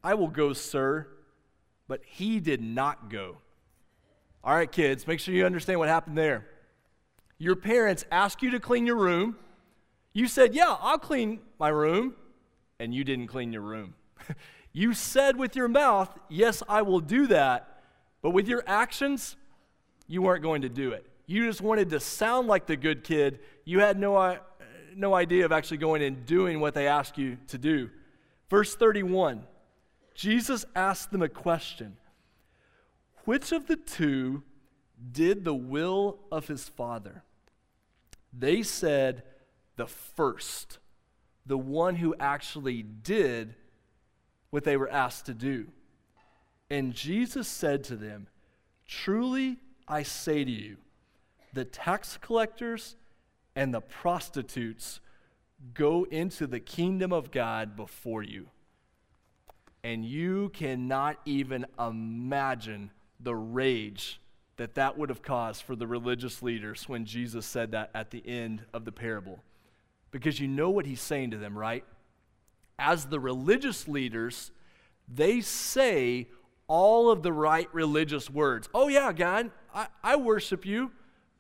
I 0.02 0.14
will 0.14 0.28
go, 0.28 0.52
sir. 0.52 1.08
But 1.86 2.00
he 2.04 2.40
did 2.40 2.62
not 2.62 3.10
go. 3.10 3.36
All 4.42 4.54
right, 4.54 4.70
kids, 4.70 5.06
make 5.06 5.20
sure 5.20 5.34
you 5.34 5.44
understand 5.44 5.78
what 5.78 5.88
happened 5.88 6.16
there. 6.16 6.46
Your 7.38 7.56
parents 7.56 8.04
asked 8.10 8.42
you 8.42 8.50
to 8.52 8.60
clean 8.60 8.86
your 8.86 8.96
room. 8.96 9.36
You 10.12 10.28
said, 10.28 10.54
Yeah, 10.54 10.76
I'll 10.80 10.98
clean 10.98 11.40
my 11.58 11.68
room. 11.68 12.14
And 12.80 12.94
you 12.94 13.04
didn't 13.04 13.28
clean 13.28 13.52
your 13.52 13.62
room. 13.62 13.94
You 14.74 14.92
said 14.92 15.38
with 15.38 15.56
your 15.56 15.68
mouth, 15.68 16.10
Yes, 16.28 16.62
I 16.68 16.82
will 16.82 17.00
do 17.00 17.28
that, 17.28 17.80
but 18.20 18.30
with 18.30 18.48
your 18.48 18.64
actions, 18.66 19.36
you 20.08 20.20
weren't 20.20 20.42
going 20.42 20.62
to 20.62 20.68
do 20.68 20.90
it. 20.90 21.06
You 21.26 21.46
just 21.46 21.62
wanted 21.62 21.88
to 21.90 22.00
sound 22.00 22.48
like 22.48 22.66
the 22.66 22.76
good 22.76 23.04
kid. 23.04 23.38
You 23.64 23.78
had 23.78 23.98
no, 23.98 24.16
uh, 24.16 24.38
no 24.94 25.14
idea 25.14 25.44
of 25.46 25.52
actually 25.52 25.78
going 25.78 26.02
and 26.02 26.26
doing 26.26 26.60
what 26.60 26.74
they 26.74 26.88
asked 26.88 27.16
you 27.16 27.38
to 27.48 27.56
do. 27.56 27.88
Verse 28.50 28.74
31 28.74 29.44
Jesus 30.14 30.64
asked 30.74 31.12
them 31.12 31.22
a 31.22 31.28
question 31.28 31.96
Which 33.24 33.52
of 33.52 33.68
the 33.68 33.76
two 33.76 34.42
did 35.12 35.44
the 35.44 35.54
will 35.54 36.18
of 36.32 36.48
his 36.48 36.68
father? 36.68 37.22
They 38.36 38.64
said, 38.64 39.22
The 39.76 39.86
first, 39.86 40.78
the 41.46 41.58
one 41.58 41.96
who 41.96 42.14
actually 42.18 42.82
did 42.82 43.54
what 44.54 44.62
they 44.62 44.76
were 44.76 44.88
asked 44.88 45.26
to 45.26 45.34
do. 45.34 45.66
And 46.70 46.94
Jesus 46.94 47.48
said 47.48 47.82
to 47.84 47.96
them, 47.96 48.28
Truly 48.86 49.56
I 49.88 50.04
say 50.04 50.44
to 50.44 50.50
you, 50.50 50.76
the 51.52 51.64
tax 51.64 52.16
collectors 52.20 52.94
and 53.56 53.74
the 53.74 53.80
prostitutes 53.80 55.00
go 55.74 56.04
into 56.04 56.46
the 56.46 56.60
kingdom 56.60 57.12
of 57.12 57.32
God 57.32 57.74
before 57.74 58.22
you. 58.22 58.46
And 59.82 60.04
you 60.04 60.50
cannot 60.50 61.16
even 61.24 61.66
imagine 61.76 62.92
the 63.18 63.34
rage 63.34 64.20
that 64.56 64.76
that 64.76 64.96
would 64.96 65.08
have 65.08 65.22
caused 65.22 65.62
for 65.62 65.74
the 65.74 65.88
religious 65.88 66.44
leaders 66.44 66.88
when 66.88 67.06
Jesus 67.06 67.44
said 67.44 67.72
that 67.72 67.90
at 67.92 68.12
the 68.12 68.22
end 68.24 68.62
of 68.72 68.84
the 68.84 68.92
parable. 68.92 69.40
Because 70.12 70.38
you 70.38 70.46
know 70.46 70.70
what 70.70 70.86
he's 70.86 71.00
saying 71.00 71.32
to 71.32 71.38
them, 71.38 71.58
right? 71.58 71.84
As 72.78 73.06
the 73.06 73.20
religious 73.20 73.88
leaders, 73.88 74.50
they 75.08 75.40
say 75.40 76.28
all 76.66 77.10
of 77.10 77.22
the 77.22 77.32
right 77.32 77.68
religious 77.72 78.30
words. 78.30 78.68
Oh, 78.74 78.88
yeah, 78.88 79.12
God, 79.12 79.50
I, 79.74 79.86
I 80.02 80.16
worship 80.16 80.64
you. 80.64 80.90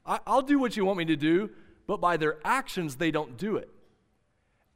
I, 0.04 0.20
I'll 0.26 0.42
do 0.42 0.58
what 0.58 0.76
you 0.76 0.84
want 0.84 0.98
me 0.98 1.04
to 1.06 1.16
do. 1.16 1.50
But 1.86 2.00
by 2.00 2.16
their 2.16 2.38
actions, 2.44 2.96
they 2.96 3.10
don't 3.10 3.36
do 3.36 3.56
it. 3.56 3.68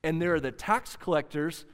And 0.02 0.20
there 0.20 0.34
are 0.34 0.40
the 0.40 0.52
tax 0.52 0.96
collectors 0.96 1.64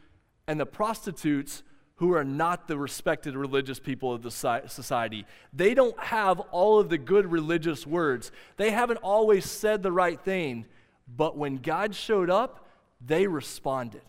and 0.46 0.58
the 0.58 0.66
prostitutes 0.66 1.62
who 1.96 2.12
are 2.12 2.24
not 2.24 2.66
the 2.66 2.76
respected 2.76 3.36
religious 3.36 3.78
people 3.78 4.12
of 4.12 4.22
the 4.22 4.30
society. 4.30 5.24
They 5.52 5.74
don't 5.74 5.98
have 5.98 6.40
all 6.40 6.80
of 6.80 6.88
the 6.88 6.98
good 6.98 7.30
religious 7.30 7.86
words. 7.86 8.32
They 8.56 8.70
haven't 8.70 8.98
always 8.98 9.48
said 9.48 9.82
the 9.82 9.92
right 9.92 10.20
thing, 10.20 10.66
but 11.06 11.36
when 11.36 11.58
God 11.58 11.94
showed 11.94 12.30
up, 12.30 12.68
they 13.04 13.26
responded. 13.26 14.02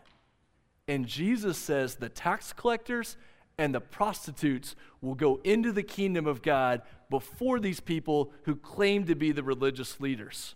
And 0.88 1.08
Jesus 1.08 1.58
says 1.58 1.96
the 1.96 2.10
tax 2.10 2.54
collectors 2.54 3.18
and 3.58 3.74
the 3.74 3.82
prostitutes 3.82 4.76
will 5.02 5.16
go 5.16 5.40
into 5.44 5.72
the 5.72 5.84
kingdom 5.84 6.28
of 6.28 6.42
God 6.42 6.82
before 7.10 7.60
these 7.60 7.80
people 7.80 8.32
who 8.44 8.56
claim 8.56 9.06
to 9.06 9.16
be 9.16 9.32
the 9.32 9.44
religious 9.44 10.00
leaders. 10.00 10.56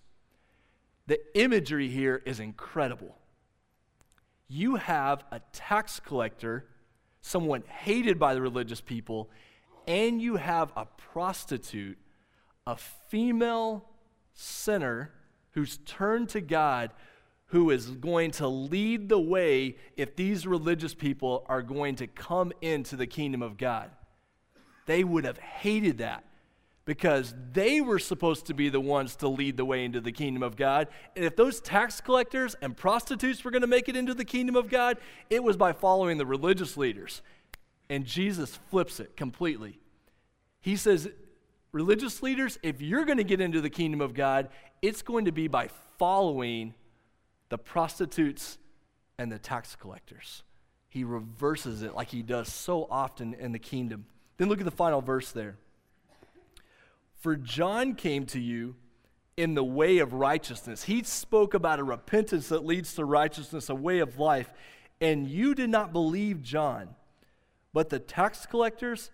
The 1.08 1.20
imagery 1.34 1.90
here 1.90 2.22
is 2.26 2.40
incredible. 2.40 3.16
You 4.48 4.76
have 4.76 5.24
a 5.32 5.42
tax 5.54 6.00
collector, 6.00 6.66
someone 7.22 7.64
hated 7.68 8.20
by 8.20 8.34
the 8.34 8.42
religious 8.42 8.82
people, 8.82 9.30
and 9.88 10.22
you 10.22 10.36
have 10.36 10.72
a 10.76 10.86
prostitute, 10.86 11.98
a 12.68 12.76
female 12.76 13.86
sinner 14.34 15.12
who's 15.52 15.78
turned 15.86 16.30
to 16.30 16.42
God 16.42 16.92
who 17.50 17.72
is 17.72 17.88
going 17.88 18.32
to 18.32 18.48
lead 18.48 19.10
the 19.10 19.20
way 19.20 19.76
if 19.98 20.16
these 20.16 20.46
religious 20.46 20.94
people 20.94 21.46
are 21.48 21.62
going 21.62 21.96
to 21.96 22.08
come 22.08 22.52
into 22.62 22.96
the 22.96 23.08
kingdom 23.08 23.42
of 23.42 23.58
God. 23.58 23.92
They 24.86 25.04
would 25.04 25.26
have 25.26 25.38
hated 25.38 26.00
that 26.00 26.24
because 26.86 27.34
they 27.54 27.82
were 27.82 28.00
supposed 28.00 28.48
to 28.48 28.54
be 28.54 28.70
the 28.70 28.80
ones 28.80 29.16
to 29.18 29.28
lead 29.28 29.58
the 29.58 29.66
way 29.66 29.86
into 29.86 30.02
the 30.02 30.12
kingdom 30.12 30.42
of 30.42 30.56
God. 30.56 30.88
And 31.16 31.26
if 31.26 31.36
those 31.36 31.60
tax 31.60 32.02
collectors 32.02 32.56
and 32.62 32.76
prostitutes 32.76 33.44
were 33.44 33.52
going 33.52 33.62
to 33.62 33.68
make 33.68 33.90
it 33.90 33.96
into 33.96 34.14
the 34.14 34.26
kingdom 34.26 34.56
of 34.56 34.70
God, 34.70 34.98
it 35.30 35.44
was 35.44 35.58
by 35.58 35.74
following 35.74 36.18
the 36.18 36.26
religious 36.26 36.78
leaders. 36.78 37.22
And 37.90 38.06
Jesus 38.06 38.60
flips 38.70 39.00
it 39.00 39.16
completely. 39.16 39.80
He 40.62 40.76
says, 40.76 41.10
Religious 41.72 42.24
leaders, 42.24 42.58
if 42.64 42.82
you're 42.82 43.06
going 43.06 43.20
to 43.20 43.24
get 43.24 43.40
into 43.40 43.62
the 43.62 43.70
kingdom 43.70 44.02
of 44.02 44.16
God, 44.16 44.50
it's 44.82 45.04
going 45.04 45.26
to 45.26 45.32
be 45.32 45.48
by 45.48 45.70
following 46.00 46.74
the 47.50 47.58
prostitutes 47.58 48.58
and 49.18 49.32
the 49.32 49.40
tax 49.40 49.76
collectors. 49.76 50.44
He 50.88 51.04
reverses 51.04 51.84
it 51.84 51.94
like 51.94 52.10
he 52.10 52.24
does 52.24 52.52
so 52.52 52.88
often 52.90 53.34
in 53.34 53.52
the 53.52 53.60
kingdom. 53.60 54.06
Then 54.38 54.50
look 54.50 54.60
at 54.60 54.66
the 54.66 54.72
final 54.72 55.02
verse 55.02 55.32
there. 55.32 55.58
For 57.20 57.36
John 57.36 57.96
came 57.96 58.26
to 58.28 58.40
you 58.40 58.76
in 59.36 59.54
the 59.54 59.64
way 59.64 60.00
of 60.00 60.14
righteousness. 60.14 60.84
He 60.84 61.04
spoke 61.04 61.54
about 61.54 61.80
a 61.80 61.84
repentance 61.84 62.50
that 62.50 62.66
leads 62.66 62.94
to 62.96 63.06
righteousness, 63.06 63.70
a 63.70 63.76
way 63.76 64.00
of 64.00 64.18
life, 64.18 64.52
and 65.02 65.28
you 65.28 65.54
did 65.56 65.70
not 65.70 65.94
believe 65.94 66.42
John, 66.42 66.90
but 67.74 67.90
the 67.90 68.00
tax 68.00 68.46
collectors 68.46 69.12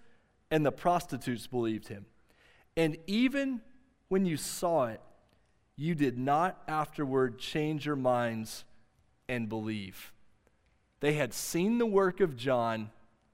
and 0.49 0.65
the 0.65 0.71
prostitutes 0.71 1.47
believed 1.47 1.87
him. 1.87 2.05
And 2.77 2.97
even 3.07 3.61
when 4.07 4.25
you 4.25 4.37
saw 4.37 4.85
it, 4.85 5.01
you 5.77 5.95
did 5.95 6.17
not 6.17 6.61
afterward 6.67 7.38
change 7.38 7.85
your 7.85 7.95
minds 7.95 8.63
and 9.27 9.49
believe. 9.49 10.13
They 10.99 11.13
had 11.13 11.33
seen 11.33 11.77
the 11.77 11.85
work 11.85 12.19
of 12.19 12.38
John 12.38 12.91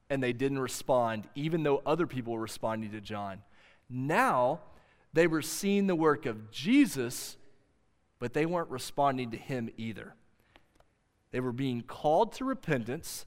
and 0.10 0.22
they 0.22 0.34
didn't 0.34 0.60
respond, 0.60 1.30
even 1.36 1.64
though 1.64 1.82
other 1.86 2.06
people 2.06 2.34
were 2.34 2.42
responding 2.42 2.92
to 2.92 3.02
John. 3.02 3.42
Now 3.90 4.60
they 5.14 5.28
were 5.28 5.42
seeing 5.42 5.88
the 5.88 5.96
work 5.96 6.26
of 6.26 6.52
Jesus, 6.52 7.38
but 8.20 8.34
they 8.34 8.46
weren't 8.46 8.70
responding 8.70 9.32
to 9.32 9.38
him 9.38 9.70
either. 9.78 10.16
They 11.32 11.40
were 11.40 11.54
being 11.54 11.82
called 11.82 12.34
to 12.34 12.46
repentance, 12.46 13.26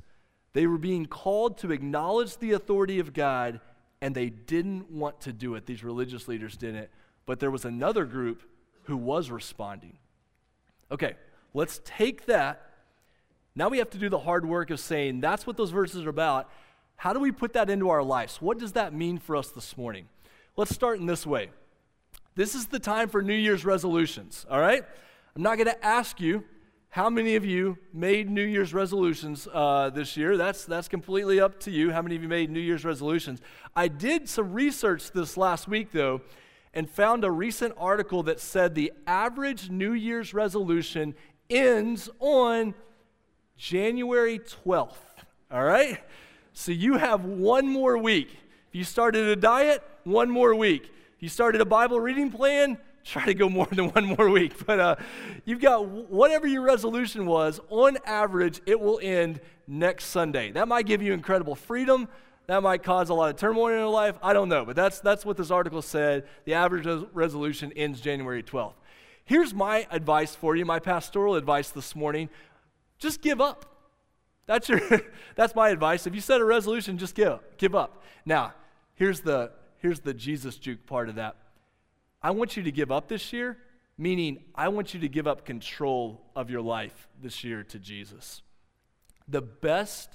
they 0.52 0.66
were 0.66 0.78
being 0.78 1.06
called 1.06 1.58
to 1.58 1.72
acknowledge 1.72 2.36
the 2.36 2.52
authority 2.52 3.00
of 3.00 3.12
God, 3.12 3.60
and 4.00 4.14
they 4.14 4.28
didn't 4.28 4.90
want 4.90 5.20
to 5.22 5.32
do 5.32 5.54
it. 5.54 5.66
These 5.66 5.82
religious 5.82 6.28
leaders 6.28 6.56
didn't. 6.56 6.90
But 7.26 7.40
there 7.40 7.50
was 7.50 7.64
another 7.64 8.04
group 8.04 8.42
who 8.84 8.96
was 8.96 9.30
responding. 9.30 9.98
Okay, 10.90 11.14
let's 11.52 11.80
take 11.84 12.26
that. 12.26 12.62
Now 13.54 13.68
we 13.68 13.78
have 13.78 13.90
to 13.90 13.98
do 13.98 14.08
the 14.08 14.18
hard 14.18 14.46
work 14.46 14.70
of 14.70 14.80
saying 14.80 15.20
that's 15.20 15.46
what 15.46 15.56
those 15.56 15.70
verses 15.70 16.06
are 16.06 16.10
about. 16.10 16.50
How 16.96 17.12
do 17.12 17.20
we 17.20 17.32
put 17.32 17.52
that 17.54 17.70
into 17.70 17.90
our 17.90 18.02
lives? 18.02 18.40
What 18.40 18.58
does 18.58 18.72
that 18.72 18.92
mean 18.94 19.18
for 19.18 19.36
us 19.36 19.48
this 19.48 19.76
morning? 19.76 20.06
Let's 20.56 20.74
start 20.74 20.98
in 21.00 21.06
this 21.06 21.26
way. 21.26 21.50
This 22.36 22.54
is 22.54 22.66
the 22.66 22.78
time 22.78 23.08
for 23.08 23.22
New 23.22 23.34
Year's 23.34 23.64
resolutions, 23.64 24.46
all 24.50 24.60
right? 24.60 24.82
I'm 25.36 25.42
not 25.42 25.56
going 25.56 25.66
to 25.66 25.84
ask 25.84 26.20
you 26.20 26.44
how 26.90 27.10
many 27.10 27.34
of 27.34 27.44
you 27.44 27.76
made 27.92 28.30
New 28.30 28.44
Year's 28.44 28.72
resolutions 28.72 29.48
uh, 29.52 29.90
this 29.90 30.16
year. 30.16 30.36
That's, 30.36 30.64
that's 30.64 30.86
completely 30.86 31.40
up 31.40 31.58
to 31.60 31.70
you. 31.72 31.90
How 31.90 32.02
many 32.02 32.14
of 32.14 32.22
you 32.22 32.28
made 32.28 32.50
New 32.50 32.60
Year's 32.60 32.84
resolutions? 32.84 33.40
I 33.74 33.88
did 33.88 34.28
some 34.28 34.52
research 34.52 35.10
this 35.10 35.36
last 35.36 35.66
week, 35.66 35.90
though, 35.90 36.20
and 36.74 36.90
found 36.90 37.24
a 37.24 37.30
recent 37.30 37.74
article 37.78 38.24
that 38.24 38.40
said 38.40 38.74
the 38.74 38.92
average 39.06 39.70
New 39.70 39.92
Year's 39.92 40.34
resolution 40.34 41.14
ends 41.48 42.10
on 42.18 42.74
January 43.56 44.40
12th. 44.40 44.96
All 45.50 45.64
right? 45.64 46.02
So 46.52 46.72
you 46.72 46.96
have 46.96 47.24
one 47.24 47.66
more 47.66 47.96
week. 47.96 48.28
If 48.68 48.74
you 48.74 48.84
started 48.84 49.26
a 49.26 49.36
diet, 49.36 49.82
one 50.02 50.30
more 50.30 50.54
week. 50.54 50.84
If 51.16 51.22
you 51.22 51.28
started 51.28 51.60
a 51.60 51.64
Bible 51.64 52.00
reading 52.00 52.30
plan, 52.30 52.78
try 53.04 53.24
to 53.26 53.34
go 53.34 53.48
more 53.48 53.68
than 53.70 53.90
one 53.90 54.04
more 54.04 54.28
week. 54.28 54.54
But 54.66 54.80
uh, 54.80 54.96
you've 55.44 55.60
got 55.60 55.86
whatever 55.86 56.46
your 56.46 56.62
resolution 56.62 57.26
was, 57.26 57.60
on 57.68 57.98
average, 58.04 58.60
it 58.66 58.80
will 58.80 58.98
end 59.02 59.40
next 59.66 60.06
Sunday. 60.06 60.50
That 60.52 60.68
might 60.68 60.86
give 60.86 61.02
you 61.02 61.12
incredible 61.12 61.54
freedom. 61.54 62.08
That 62.46 62.62
might 62.62 62.82
cause 62.82 63.08
a 63.08 63.14
lot 63.14 63.30
of 63.30 63.36
turmoil 63.36 63.68
in 63.68 63.78
your 63.78 63.88
life. 63.88 64.16
I 64.22 64.32
don't 64.32 64.48
know, 64.48 64.64
but 64.64 64.76
that's, 64.76 65.00
that's 65.00 65.24
what 65.24 65.36
this 65.36 65.50
article 65.50 65.80
said. 65.80 66.26
The 66.44 66.54
average 66.54 66.86
res- 66.86 67.04
resolution 67.12 67.72
ends 67.74 68.00
January 68.00 68.42
12th. 68.42 68.74
Here's 69.24 69.54
my 69.54 69.86
advice 69.90 70.34
for 70.34 70.54
you, 70.54 70.66
my 70.66 70.78
pastoral 70.78 71.36
advice 71.36 71.70
this 71.70 71.96
morning. 71.96 72.28
Just 72.98 73.22
give 73.22 73.40
up. 73.40 73.66
That's, 74.46 74.68
your, 74.68 74.80
that's 75.36 75.54
my 75.54 75.70
advice. 75.70 76.06
If 76.06 76.14
you 76.14 76.20
set 76.20 76.40
a 76.40 76.44
resolution, 76.44 76.98
just 76.98 77.14
give, 77.14 77.38
give 77.56 77.74
up. 77.74 78.02
Now, 78.26 78.52
here's 78.94 79.20
the, 79.20 79.52
here's 79.78 80.00
the 80.00 80.12
Jesus 80.12 80.58
juke 80.58 80.84
part 80.86 81.08
of 81.08 81.14
that. 81.14 81.36
I 82.22 82.30
want 82.30 82.56
you 82.56 82.62
to 82.62 82.72
give 82.72 82.92
up 82.92 83.08
this 83.08 83.32
year, 83.32 83.56
meaning 83.96 84.42
I 84.54 84.68
want 84.68 84.92
you 84.92 85.00
to 85.00 85.08
give 85.08 85.26
up 85.26 85.46
control 85.46 86.20
of 86.36 86.50
your 86.50 86.62
life 86.62 87.08
this 87.22 87.42
year 87.42 87.62
to 87.64 87.78
Jesus. 87.78 88.42
The 89.26 89.40
best 89.42 90.10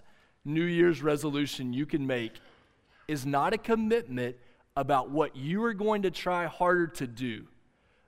New 0.45 0.63
Year's 0.63 1.01
resolution 1.01 1.73
you 1.73 1.85
can 1.85 2.05
make 2.07 2.33
is 3.07 3.25
not 3.25 3.53
a 3.53 3.57
commitment 3.57 4.35
about 4.75 5.09
what 5.09 5.35
you 5.35 5.63
are 5.63 5.73
going 5.73 6.03
to 6.03 6.11
try 6.11 6.45
harder 6.45 6.87
to 6.87 7.07
do. 7.07 7.45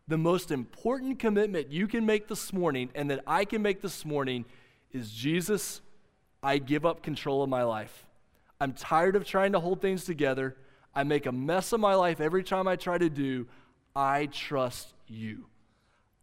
The 0.07 0.17
most 0.17 0.51
important 0.51 1.19
commitment 1.19 1.71
you 1.71 1.87
can 1.87 2.05
make 2.05 2.27
this 2.27 2.53
morning 2.53 2.89
and 2.95 3.09
that 3.11 3.23
I 3.25 3.45
can 3.45 3.61
make 3.61 3.81
this 3.81 4.05
morning 4.05 4.45
is 4.91 5.11
Jesus, 5.11 5.81
I 6.43 6.57
give 6.57 6.85
up 6.85 7.03
control 7.03 7.43
of 7.43 7.49
my 7.49 7.63
life. 7.63 8.05
I'm 8.59 8.73
tired 8.73 9.15
of 9.15 9.25
trying 9.25 9.53
to 9.53 9.59
hold 9.59 9.81
things 9.81 10.05
together. 10.05 10.55
I 10.93 11.03
make 11.03 11.25
a 11.25 11.31
mess 11.31 11.73
of 11.73 11.79
my 11.79 11.95
life 11.95 12.21
every 12.21 12.43
time 12.43 12.67
I 12.67 12.75
try 12.75 12.97
to 12.97 13.09
do. 13.09 13.47
I 13.95 14.27
trust 14.27 14.93
you. 15.07 15.45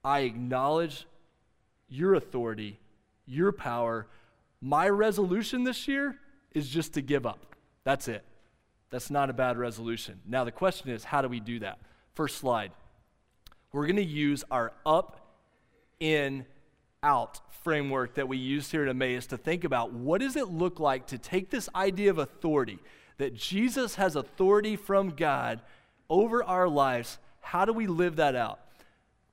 I 0.05 0.21
acknowledge 0.21 1.07
your 1.89 2.15
authority, 2.15 2.79
your 3.27 3.53
power, 3.53 4.07
my 4.61 4.89
resolution 4.89 5.65
this 5.65 5.89
year 5.89 6.17
is 6.53 6.69
just 6.69 6.95
to 6.95 7.03
give 7.03 7.27
up. 7.27 7.57
That's 7.85 8.09
it. 8.09 8.25
That's 8.91 9.11
not 9.11 9.31
a 9.31 9.33
bad 9.33 9.59
resolution. 9.59 10.21
Now, 10.27 10.45
the 10.45 10.53
question 10.53 10.91
is 10.91 11.05
how 11.05 11.23
do 11.23 11.29
we 11.29 11.41
do 11.41 11.61
that? 11.61 11.79
First 12.15 12.39
slide. 12.39 12.73
We're 13.73 13.87
going 13.87 13.97
to 13.97 14.05
use 14.05 14.45
our 14.51 14.73
up, 14.87 15.29
in, 16.01 16.47
out 17.03 17.41
framework 17.63 18.15
that 18.15 18.29
we 18.29 18.39
used 18.39 18.71
here 18.71 18.83
at 18.83 18.89
Emmaus 18.89 19.27
to 19.27 19.37
think 19.37 19.65
about 19.65 19.93
what 19.93 20.21
does 20.21 20.37
it 20.37 20.49
look 20.49 20.81
like 20.81 21.07
to 21.09 21.19
take 21.19 21.51
this 21.51 21.69
idea 21.75 22.11
of 22.11 22.19
authority, 22.19 22.79
that 23.19 23.35
Jesus 23.35 23.97
has 23.97 24.17
authority 24.17 24.77
from 24.77 25.11
God 25.11 25.61
over 26.09 26.43
our 26.43 26.69
lives. 26.69 27.19
How 27.41 27.65
do 27.65 27.73
we 27.73 27.87
live 27.87 28.17
that 28.17 28.35
out? 28.35 28.61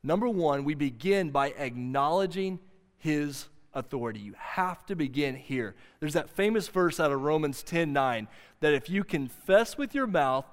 Number 0.03 0.27
one, 0.27 0.65
we 0.65 0.75
begin 0.75 1.29
by 1.29 1.51
acknowledging 1.51 2.59
his 2.97 3.47
authority. 3.75 4.19
You 4.21 4.33
have 4.37 4.85
to 4.87 4.95
begin 4.95 5.35
here. 5.35 5.75
There's 5.99 6.13
that 6.13 6.29
famous 6.29 6.67
verse 6.69 6.99
out 6.99 7.11
of 7.11 7.21
Romans 7.21 7.61
10 7.61 7.93
9 7.93 8.27
that 8.61 8.73
if 8.73 8.89
you 8.89 9.03
confess 9.03 9.77
with 9.77 9.93
your 9.93 10.07
mouth 10.07 10.45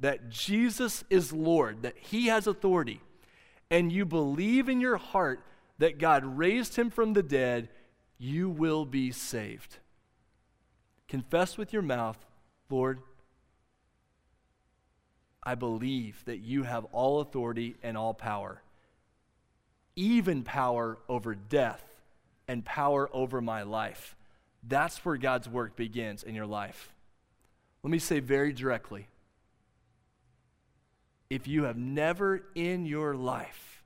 that 0.00 0.30
Jesus 0.30 1.04
is 1.10 1.32
Lord, 1.32 1.82
that 1.82 1.96
He 1.98 2.26
has 2.26 2.46
authority, 2.46 3.00
and 3.70 3.92
you 3.92 4.04
believe 4.04 4.68
in 4.68 4.80
your 4.80 4.96
heart 4.96 5.44
that 5.78 5.98
God 5.98 6.24
raised 6.24 6.76
Him 6.76 6.90
from 6.90 7.12
the 7.12 7.22
dead, 7.22 7.68
you 8.18 8.48
will 8.48 8.84
be 8.84 9.12
saved. 9.12 9.76
Confess 11.06 11.58
with 11.58 11.72
your 11.72 11.82
mouth, 11.82 12.18
Lord, 12.70 13.00
I 15.42 15.54
believe 15.54 16.22
that 16.26 16.38
you 16.38 16.64
have 16.64 16.84
all 16.86 17.20
authority 17.20 17.76
and 17.82 17.96
all 17.96 18.14
power, 18.14 18.62
even 19.96 20.42
power 20.42 20.98
over 21.08 21.34
death 21.34 21.89
and 22.50 22.64
power 22.64 23.08
over 23.12 23.40
my 23.40 23.62
life. 23.62 24.16
That's 24.66 25.04
where 25.04 25.16
God's 25.16 25.48
work 25.48 25.76
begins 25.76 26.24
in 26.24 26.34
your 26.34 26.46
life. 26.46 26.92
Let 27.84 27.92
me 27.92 28.00
say 28.00 28.18
very 28.18 28.52
directly 28.52 29.06
if 31.30 31.46
you 31.46 31.62
have 31.62 31.76
never 31.76 32.42
in 32.56 32.84
your 32.84 33.14
life 33.14 33.84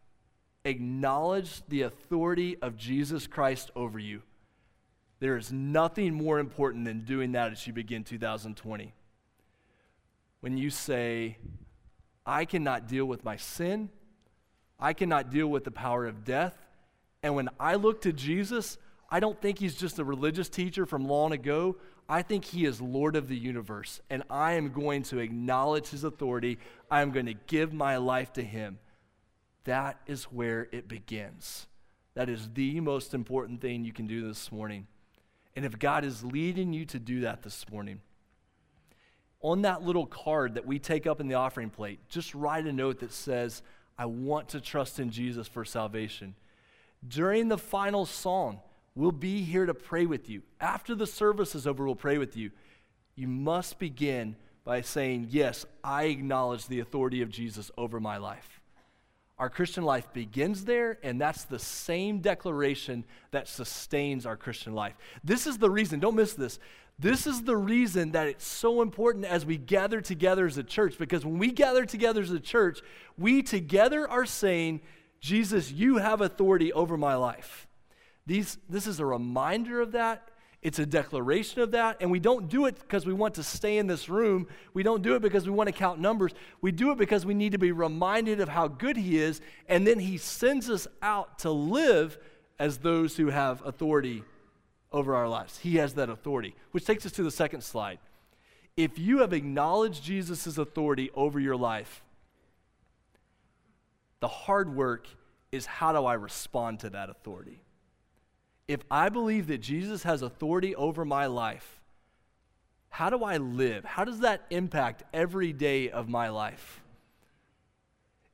acknowledged 0.64 1.64
the 1.68 1.82
authority 1.82 2.56
of 2.62 2.78
Jesus 2.78 3.26
Christ 3.26 3.70
over 3.76 3.98
you, 3.98 4.22
there 5.20 5.36
is 5.36 5.52
nothing 5.52 6.14
more 6.14 6.38
important 6.38 6.86
than 6.86 7.00
doing 7.00 7.32
that 7.32 7.52
as 7.52 7.66
you 7.66 7.74
begin 7.74 8.02
2020. 8.02 8.94
When 10.40 10.56
you 10.56 10.70
say, 10.70 11.36
I 12.24 12.46
cannot 12.46 12.88
deal 12.88 13.04
with 13.04 13.24
my 13.24 13.36
sin, 13.36 13.90
I 14.80 14.94
cannot 14.94 15.30
deal 15.30 15.48
with 15.48 15.64
the 15.64 15.70
power 15.70 16.06
of 16.06 16.24
death, 16.24 16.63
and 17.24 17.34
when 17.34 17.48
I 17.58 17.76
look 17.76 18.02
to 18.02 18.12
Jesus, 18.12 18.76
I 19.10 19.18
don't 19.18 19.40
think 19.40 19.58
he's 19.58 19.74
just 19.74 19.98
a 19.98 20.04
religious 20.04 20.50
teacher 20.50 20.84
from 20.84 21.08
long 21.08 21.32
ago. 21.32 21.76
I 22.06 22.20
think 22.20 22.44
he 22.44 22.66
is 22.66 22.82
Lord 22.82 23.16
of 23.16 23.28
the 23.28 23.36
universe, 23.36 24.02
and 24.10 24.22
I 24.28 24.52
am 24.52 24.70
going 24.72 25.04
to 25.04 25.20
acknowledge 25.20 25.88
his 25.88 26.04
authority. 26.04 26.58
I 26.90 27.00
am 27.00 27.12
going 27.12 27.24
to 27.24 27.32
give 27.32 27.72
my 27.72 27.96
life 27.96 28.34
to 28.34 28.42
him. 28.42 28.78
That 29.64 29.98
is 30.06 30.24
where 30.24 30.68
it 30.70 30.86
begins. 30.86 31.66
That 32.12 32.28
is 32.28 32.50
the 32.52 32.80
most 32.80 33.14
important 33.14 33.62
thing 33.62 33.86
you 33.86 33.92
can 33.94 34.06
do 34.06 34.28
this 34.28 34.52
morning. 34.52 34.86
And 35.56 35.64
if 35.64 35.78
God 35.78 36.04
is 36.04 36.24
leading 36.24 36.74
you 36.74 36.84
to 36.84 36.98
do 36.98 37.20
that 37.20 37.42
this 37.42 37.64
morning, 37.70 38.02
on 39.40 39.62
that 39.62 39.82
little 39.82 40.06
card 40.06 40.56
that 40.56 40.66
we 40.66 40.78
take 40.78 41.06
up 41.06 41.22
in 41.22 41.28
the 41.28 41.36
offering 41.36 41.70
plate, 41.70 42.00
just 42.10 42.34
write 42.34 42.66
a 42.66 42.72
note 42.72 42.98
that 43.00 43.12
says, 43.12 43.62
I 43.96 44.04
want 44.04 44.50
to 44.50 44.60
trust 44.60 45.00
in 45.00 45.08
Jesus 45.08 45.48
for 45.48 45.64
salvation. 45.64 46.34
During 47.06 47.48
the 47.48 47.58
final 47.58 48.06
song, 48.06 48.60
We'll 48.96 49.12
be 49.12 49.42
here 49.42 49.66
to 49.66 49.74
pray 49.74 50.06
with 50.06 50.30
you. 50.30 50.42
After 50.60 50.94
the 50.94 51.06
service 51.06 51.54
is 51.54 51.66
over, 51.66 51.84
we'll 51.84 51.96
pray 51.96 52.18
with 52.18 52.36
you. 52.36 52.52
You 53.16 53.26
must 53.26 53.78
begin 53.78 54.36
by 54.64 54.82
saying, 54.82 55.28
Yes, 55.30 55.66
I 55.82 56.04
acknowledge 56.04 56.66
the 56.66 56.80
authority 56.80 57.20
of 57.20 57.28
Jesus 57.28 57.70
over 57.76 57.98
my 57.98 58.18
life. 58.18 58.60
Our 59.36 59.50
Christian 59.50 59.82
life 59.82 60.12
begins 60.12 60.64
there, 60.64 60.98
and 61.02 61.20
that's 61.20 61.42
the 61.42 61.58
same 61.58 62.20
declaration 62.20 63.04
that 63.32 63.48
sustains 63.48 64.26
our 64.26 64.36
Christian 64.36 64.74
life. 64.74 64.94
This 65.24 65.48
is 65.48 65.58
the 65.58 65.70
reason, 65.70 65.98
don't 65.98 66.14
miss 66.14 66.34
this. 66.34 66.60
This 66.96 67.26
is 67.26 67.42
the 67.42 67.56
reason 67.56 68.12
that 68.12 68.28
it's 68.28 68.46
so 68.46 68.80
important 68.80 69.24
as 69.24 69.44
we 69.44 69.56
gather 69.56 70.00
together 70.00 70.46
as 70.46 70.56
a 70.56 70.62
church, 70.62 70.96
because 70.96 71.24
when 71.24 71.38
we 71.38 71.50
gather 71.50 71.84
together 71.84 72.22
as 72.22 72.30
a 72.30 72.38
church, 72.38 72.80
we 73.18 73.42
together 73.42 74.08
are 74.08 74.24
saying, 74.24 74.82
Jesus, 75.24 75.72
you 75.72 75.96
have 75.96 76.20
authority 76.20 76.70
over 76.74 76.98
my 76.98 77.14
life. 77.14 77.66
These, 78.26 78.58
this 78.68 78.86
is 78.86 79.00
a 79.00 79.06
reminder 79.06 79.80
of 79.80 79.92
that. 79.92 80.28
It's 80.60 80.78
a 80.78 80.84
declaration 80.84 81.62
of 81.62 81.70
that. 81.70 81.96
And 82.02 82.10
we 82.10 82.20
don't 82.20 82.50
do 82.50 82.66
it 82.66 82.78
because 82.78 83.06
we 83.06 83.14
want 83.14 83.36
to 83.36 83.42
stay 83.42 83.78
in 83.78 83.86
this 83.86 84.10
room. 84.10 84.46
We 84.74 84.82
don't 84.82 85.00
do 85.00 85.14
it 85.14 85.22
because 85.22 85.46
we 85.46 85.52
want 85.54 85.68
to 85.68 85.72
count 85.72 85.98
numbers. 85.98 86.32
We 86.60 86.72
do 86.72 86.90
it 86.90 86.98
because 86.98 87.24
we 87.24 87.32
need 87.32 87.52
to 87.52 87.58
be 87.58 87.72
reminded 87.72 88.38
of 88.38 88.50
how 88.50 88.68
good 88.68 88.98
He 88.98 89.16
is. 89.16 89.40
And 89.66 89.86
then 89.86 89.98
He 89.98 90.18
sends 90.18 90.68
us 90.68 90.86
out 91.00 91.38
to 91.38 91.50
live 91.50 92.18
as 92.58 92.76
those 92.76 93.16
who 93.16 93.28
have 93.28 93.64
authority 93.64 94.24
over 94.92 95.14
our 95.14 95.26
lives. 95.26 95.56
He 95.56 95.76
has 95.76 95.94
that 95.94 96.10
authority, 96.10 96.54
which 96.72 96.84
takes 96.84 97.06
us 97.06 97.12
to 97.12 97.22
the 97.22 97.30
second 97.30 97.62
slide. 97.62 97.98
If 98.76 98.98
you 98.98 99.20
have 99.20 99.32
acknowledged 99.32 100.04
Jesus' 100.04 100.58
authority 100.58 101.10
over 101.14 101.40
your 101.40 101.56
life, 101.56 102.03
the 104.24 104.28
hard 104.28 104.74
work 104.74 105.06
is 105.52 105.66
how 105.66 105.92
do 105.92 106.06
I 106.06 106.14
respond 106.14 106.80
to 106.80 106.90
that 106.90 107.10
authority? 107.10 107.60
if 108.66 108.80
I 108.90 109.08
believe 109.08 109.48
that 109.48 109.58
Jesus 109.58 110.04
has 110.04 110.22
authority 110.22 110.74
over 110.74 111.04
my 111.04 111.26
life, 111.26 111.80
how 112.88 113.10
do 113.10 113.24
I 113.24 113.36
live? 113.36 113.84
How 113.84 114.04
does 114.04 114.20
that 114.20 114.46
impact 114.50 115.02
every 115.12 115.52
day 115.52 115.90
of 115.90 116.08
my 116.08 116.28
life? 116.28 116.80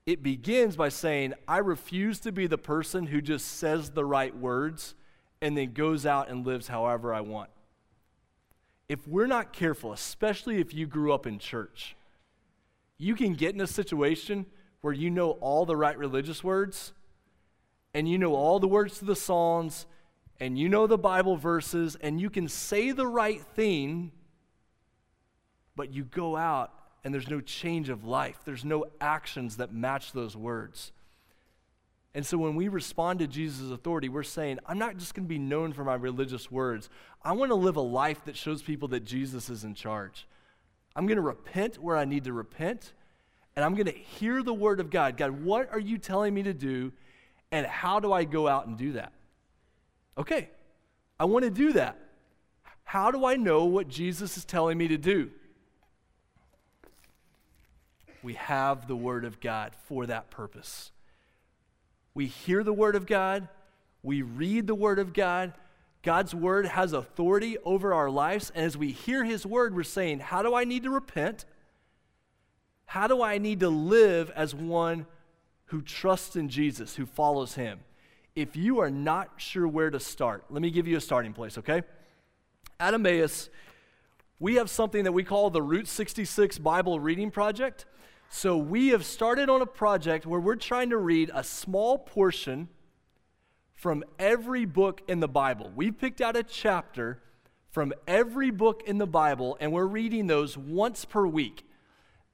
It 0.06 0.22
begins 0.22 0.76
by 0.76 0.90
saying, 0.90 1.34
I 1.48 1.58
refuse 1.58 2.20
to 2.20 2.32
be 2.32 2.46
the 2.46 2.58
person 2.58 3.06
who 3.06 3.20
just 3.20 3.58
says 3.58 3.90
the 3.90 4.04
right 4.04 4.36
words 4.36 4.94
and 5.40 5.56
then 5.56 5.72
goes 5.72 6.04
out 6.04 6.28
and 6.28 6.46
lives 6.46 6.68
however 6.68 7.12
I 7.12 7.22
want. 7.22 7.50
If 8.88 9.06
we're 9.08 9.26
not 9.26 9.52
careful, 9.52 9.92
especially 9.92 10.60
if 10.60 10.74
you 10.74 10.86
grew 10.86 11.12
up 11.12 11.26
in 11.26 11.38
church, 11.38 11.96
you 12.98 13.14
can 13.14 13.34
get 13.34 13.54
in 13.54 13.60
a 13.60 13.66
situation 13.66 14.46
where 14.80 14.92
you 14.92 15.10
know 15.10 15.32
all 15.32 15.66
the 15.66 15.76
right 15.76 15.96
religious 15.98 16.42
words 16.42 16.92
and 17.94 18.08
you 18.08 18.18
know 18.18 18.34
all 18.34 18.60
the 18.60 18.68
words 18.68 18.98
to 18.98 19.04
the 19.04 19.16
Psalms 19.16 19.86
and 20.38 20.58
you 20.58 20.68
know 20.68 20.86
the 20.86 20.98
Bible 20.98 21.36
verses 21.36 21.96
and 22.00 22.20
you 22.20 22.30
can 22.30 22.48
say 22.48 22.92
the 22.92 23.06
right 23.06 23.42
thing, 23.42 24.12
but 25.76 25.92
you 25.92 26.04
go 26.04 26.36
out 26.36 26.72
and 27.04 27.12
there's 27.12 27.28
no 27.28 27.40
change 27.40 27.88
of 27.88 28.04
life. 28.04 28.40
There's 28.44 28.64
no 28.64 28.86
actions 29.00 29.56
that 29.56 29.72
match 29.72 30.12
those 30.12 30.36
words. 30.36 30.92
And 32.14 32.26
so 32.26 32.38
when 32.38 32.56
we 32.56 32.68
respond 32.68 33.20
to 33.20 33.26
Jesus' 33.26 33.70
authority, 33.70 34.08
we're 34.08 34.24
saying, 34.24 34.58
I'm 34.66 34.78
not 34.78 34.96
just 34.96 35.14
going 35.14 35.26
to 35.26 35.28
be 35.28 35.38
known 35.38 35.72
for 35.72 35.84
my 35.84 35.94
religious 35.94 36.50
words. 36.50 36.88
I 37.22 37.32
want 37.32 37.50
to 37.50 37.54
live 37.54 37.76
a 37.76 37.82
life 37.82 38.24
that 38.24 38.36
shows 38.36 38.62
people 38.62 38.88
that 38.88 39.04
Jesus 39.04 39.48
is 39.48 39.62
in 39.62 39.74
charge. 39.74 40.26
I'm 40.96 41.06
going 41.06 41.16
to 41.16 41.22
repent 41.22 41.78
where 41.78 41.96
I 41.96 42.04
need 42.04 42.24
to 42.24 42.32
repent, 42.32 42.92
and 43.56 43.64
I'm 43.64 43.74
going 43.74 43.86
to 43.86 43.92
hear 43.92 44.42
the 44.42 44.54
word 44.54 44.80
of 44.80 44.90
God. 44.90 45.16
God, 45.16 45.42
what 45.42 45.70
are 45.72 45.78
you 45.78 45.98
telling 45.98 46.34
me 46.34 46.42
to 46.44 46.54
do, 46.54 46.92
and 47.50 47.66
how 47.66 48.00
do 48.00 48.12
I 48.12 48.24
go 48.24 48.48
out 48.48 48.66
and 48.66 48.76
do 48.76 48.92
that? 48.92 49.12
Okay, 50.16 50.50
I 51.18 51.24
want 51.24 51.44
to 51.44 51.50
do 51.50 51.72
that. 51.74 51.98
How 52.84 53.10
do 53.10 53.24
I 53.24 53.36
know 53.36 53.64
what 53.64 53.88
Jesus 53.88 54.36
is 54.36 54.44
telling 54.44 54.76
me 54.76 54.88
to 54.88 54.98
do? 54.98 55.30
We 58.22 58.34
have 58.34 58.86
the 58.86 58.96
Word 58.96 59.24
of 59.24 59.40
God 59.40 59.72
for 59.86 60.06
that 60.06 60.30
purpose. 60.30 60.90
We 62.14 62.26
hear 62.26 62.62
the 62.62 62.72
Word 62.72 62.96
of 62.96 63.06
God, 63.06 63.48
we 64.02 64.22
read 64.22 64.66
the 64.66 64.74
Word 64.74 64.98
of 64.98 65.12
God. 65.12 65.52
God's 66.02 66.34
Word 66.34 66.66
has 66.66 66.92
authority 66.92 67.58
over 67.64 67.92
our 67.92 68.08
lives. 68.10 68.50
And 68.54 68.64
as 68.64 68.76
we 68.76 68.92
hear 68.92 69.24
His 69.24 69.44
Word, 69.44 69.74
we're 69.74 69.82
saying, 69.82 70.20
How 70.20 70.42
do 70.42 70.54
I 70.54 70.64
need 70.64 70.84
to 70.84 70.90
repent? 70.90 71.44
How 72.90 73.06
do 73.06 73.22
I 73.22 73.38
need 73.38 73.60
to 73.60 73.68
live 73.68 74.30
as 74.34 74.54
one 74.54 75.06
who 75.66 75.80
trusts 75.82 76.36
in 76.36 76.48
Jesus, 76.48 76.96
who 76.96 77.06
follows 77.06 77.54
Him? 77.54 77.80
if 78.34 78.56
you 78.56 78.80
are 78.80 78.90
not 78.90 79.30
sure 79.36 79.66
where 79.66 79.90
to 79.90 80.00
start, 80.00 80.44
let 80.50 80.62
me 80.62 80.70
give 80.70 80.86
you 80.86 80.96
a 80.96 81.00
starting 81.00 81.32
place, 81.32 81.58
okay? 81.58 81.82
At 82.78 82.94
Emmaus, 82.94 83.50
we 84.38 84.54
have 84.54 84.70
something 84.70 85.04
that 85.04 85.12
we 85.12 85.24
call 85.24 85.50
the 85.50 85.62
Route 85.62 85.88
66 85.88 86.58
Bible 86.58 87.00
Reading 87.00 87.30
Project. 87.30 87.84
So 88.30 88.56
we 88.56 88.88
have 88.88 89.04
started 89.04 89.50
on 89.50 89.60
a 89.60 89.66
project 89.66 90.24
where 90.24 90.40
we're 90.40 90.56
trying 90.56 90.90
to 90.90 90.96
read 90.96 91.30
a 91.34 91.42
small 91.42 91.98
portion 91.98 92.68
from 93.74 94.04
every 94.18 94.64
book 94.64 95.02
in 95.08 95.20
the 95.20 95.28
Bible. 95.28 95.70
We've 95.74 95.96
picked 95.96 96.20
out 96.20 96.36
a 96.36 96.42
chapter 96.42 97.20
from 97.70 97.92
every 98.06 98.50
book 98.50 98.82
in 98.86 98.98
the 98.98 99.06
Bible, 99.06 99.56
and 99.60 99.72
we're 99.72 99.86
reading 99.86 100.26
those 100.28 100.56
once 100.56 101.04
per 101.04 101.26
week. 101.26 101.66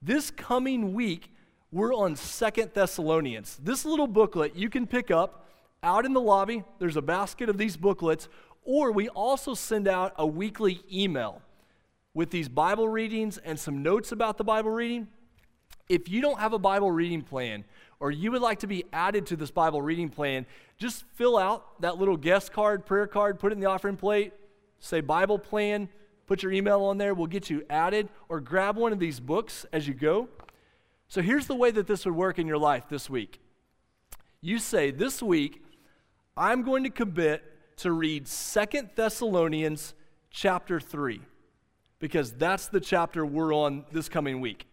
This 0.02 0.30
coming 0.30 0.92
week, 0.92 1.32
we're 1.72 1.94
on 1.94 2.16
Second 2.16 2.72
Thessalonians. 2.74 3.58
This 3.62 3.84
little 3.84 4.06
booklet 4.06 4.54
you 4.54 4.68
can 4.68 4.86
pick 4.86 5.10
up 5.10 5.46
out 5.82 6.04
in 6.04 6.12
the 6.12 6.20
lobby, 6.20 6.64
there's 6.78 6.96
a 6.96 7.02
basket 7.02 7.48
of 7.48 7.58
these 7.58 7.76
booklets, 7.76 8.28
or 8.64 8.90
we 8.92 9.08
also 9.10 9.54
send 9.54 9.86
out 9.86 10.12
a 10.16 10.26
weekly 10.26 10.80
email 10.92 11.42
with 12.12 12.30
these 12.30 12.48
Bible 12.48 12.88
readings 12.88 13.38
and 13.38 13.58
some 13.58 13.82
notes 13.82 14.10
about 14.10 14.36
the 14.36 14.44
Bible 14.44 14.70
reading. 14.70 15.06
If 15.88 16.08
you 16.08 16.20
don't 16.20 16.40
have 16.40 16.52
a 16.52 16.58
Bible 16.58 16.90
reading 16.90 17.22
plan, 17.22 17.64
or 18.00 18.10
you 18.10 18.32
would 18.32 18.42
like 18.42 18.58
to 18.60 18.66
be 18.66 18.84
added 18.92 19.26
to 19.26 19.36
this 19.36 19.50
Bible 19.50 19.80
reading 19.80 20.08
plan, 20.08 20.44
just 20.76 21.04
fill 21.14 21.38
out 21.38 21.80
that 21.80 21.98
little 21.98 22.16
guest 22.16 22.52
card, 22.52 22.84
prayer 22.84 23.06
card, 23.06 23.38
put 23.38 23.52
it 23.52 23.54
in 23.54 23.60
the 23.60 23.68
offering 23.68 23.96
plate, 23.96 24.32
say 24.80 25.00
Bible 25.00 25.38
plan, 25.38 25.88
put 26.26 26.42
your 26.42 26.52
email 26.52 26.82
on 26.82 26.98
there, 26.98 27.14
we'll 27.14 27.26
get 27.26 27.50
you 27.50 27.64
added, 27.70 28.08
or 28.28 28.40
grab 28.40 28.76
one 28.76 28.92
of 28.92 28.98
these 28.98 29.20
books 29.20 29.64
as 29.72 29.86
you 29.86 29.94
go. 29.94 30.28
So 31.08 31.22
here's 31.22 31.46
the 31.46 31.54
way 31.54 31.70
that 31.70 31.86
this 31.86 32.04
would 32.04 32.14
work 32.14 32.38
in 32.38 32.46
your 32.46 32.58
life 32.58 32.88
this 32.88 33.08
week. 33.08 33.40
You 34.40 34.58
say, 34.58 34.90
This 34.90 35.22
week, 35.22 35.64
I'm 36.36 36.62
going 36.62 36.84
to 36.84 36.90
commit 36.90 37.42
to 37.78 37.92
read 37.92 38.26
Second 38.26 38.90
Thessalonians 38.94 39.94
chapter 40.30 40.80
3 40.80 41.20
because 41.98 42.32
that's 42.32 42.68
the 42.68 42.80
chapter 42.80 43.24
we're 43.24 43.54
on 43.54 43.84
this 43.92 44.08
coming 44.08 44.40
week. 44.40 44.66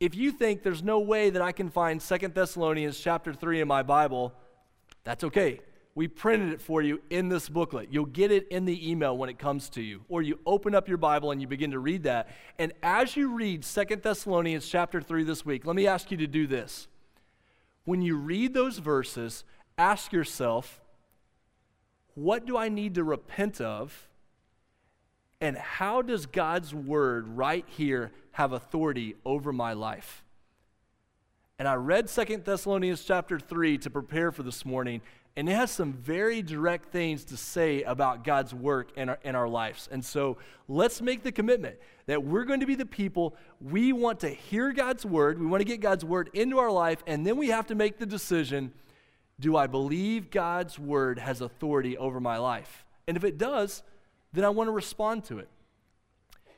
If 0.00 0.14
you 0.16 0.32
think 0.32 0.62
there's 0.62 0.82
no 0.82 0.98
way 0.98 1.30
that 1.30 1.42
I 1.42 1.52
can 1.52 1.70
find 1.70 2.02
Second 2.02 2.34
Thessalonians 2.34 2.98
chapter 2.98 3.32
3 3.32 3.60
in 3.60 3.68
my 3.68 3.82
Bible, 3.82 4.32
that's 5.04 5.22
okay. 5.24 5.60
We 5.94 6.08
printed 6.08 6.52
it 6.52 6.60
for 6.60 6.80
you 6.80 7.02
in 7.10 7.28
this 7.28 7.48
booklet. 7.48 7.88
You'll 7.90 8.06
get 8.06 8.30
it 8.32 8.48
in 8.48 8.64
the 8.64 8.90
email 8.90 9.16
when 9.16 9.28
it 9.28 9.38
comes 9.38 9.68
to 9.70 9.82
you. 9.82 10.02
Or 10.08 10.22
you 10.22 10.38
open 10.46 10.74
up 10.74 10.88
your 10.88 10.96
Bible 10.96 11.30
and 11.30 11.40
you 11.40 11.46
begin 11.46 11.72
to 11.72 11.78
read 11.78 12.04
that. 12.04 12.30
And 12.58 12.72
as 12.82 13.14
you 13.14 13.34
read 13.34 13.64
Second 13.64 14.02
Thessalonians 14.02 14.66
chapter 14.66 15.02
3 15.02 15.24
this 15.24 15.44
week, 15.44 15.66
let 15.66 15.76
me 15.76 15.86
ask 15.86 16.10
you 16.10 16.16
to 16.16 16.26
do 16.26 16.46
this. 16.46 16.88
When 17.84 18.00
you 18.00 18.16
read 18.16 18.54
those 18.54 18.78
verses, 18.78 19.44
ask 19.76 20.12
yourself, 20.12 20.80
what 22.14 22.46
do 22.46 22.56
I 22.56 22.68
need 22.68 22.94
to 22.94 23.04
repent 23.04 23.60
of? 23.60 24.08
And 25.42 25.58
how 25.58 26.00
does 26.00 26.24
God's 26.24 26.72
word 26.72 27.26
right 27.36 27.64
here 27.68 28.12
have 28.32 28.52
authority 28.52 29.16
over 29.26 29.52
my 29.52 29.72
life? 29.72 30.24
And 31.58 31.68
I 31.68 31.74
read 31.74 32.08
Second 32.08 32.44
Thessalonians 32.44 33.04
chapter 33.04 33.38
3 33.38 33.78
to 33.78 33.90
prepare 33.90 34.32
for 34.32 34.42
this 34.42 34.64
morning, 34.64 35.00
and 35.36 35.48
it 35.48 35.52
has 35.52 35.70
some 35.70 35.94
very 35.94 36.42
direct 36.42 36.92
things 36.92 37.24
to 37.24 37.36
say 37.36 37.82
about 37.82 38.22
God's 38.22 38.52
work 38.52 38.90
in 38.96 39.08
our, 39.08 39.18
in 39.22 39.34
our 39.34 39.48
lives. 39.48 39.88
And 39.90 40.04
so 40.04 40.36
let's 40.68 41.00
make 41.00 41.22
the 41.22 41.32
commitment 41.32 41.76
that 42.06 42.22
we're 42.22 42.44
going 42.44 42.60
to 42.60 42.66
be 42.66 42.74
the 42.74 42.84
people, 42.84 43.34
we 43.60 43.92
want 43.92 44.20
to 44.20 44.28
hear 44.28 44.72
God's 44.72 45.06
word, 45.06 45.40
we 45.40 45.46
want 45.46 45.60
to 45.60 45.64
get 45.64 45.80
God's 45.80 46.04
word 46.04 46.28
into 46.34 46.58
our 46.58 46.70
life, 46.70 47.02
and 47.06 47.26
then 47.26 47.36
we 47.36 47.48
have 47.48 47.66
to 47.68 47.74
make 47.74 47.98
the 47.98 48.06
decision 48.06 48.72
do 49.40 49.56
I 49.56 49.66
believe 49.66 50.30
God's 50.30 50.78
word 50.78 51.18
has 51.18 51.40
authority 51.40 51.96
over 51.96 52.20
my 52.20 52.36
life? 52.36 52.84
And 53.08 53.16
if 53.16 53.24
it 53.24 53.38
does, 53.38 53.82
then 54.32 54.44
I 54.44 54.50
want 54.50 54.68
to 54.68 54.72
respond 54.72 55.24
to 55.24 55.38
it. 55.38 55.48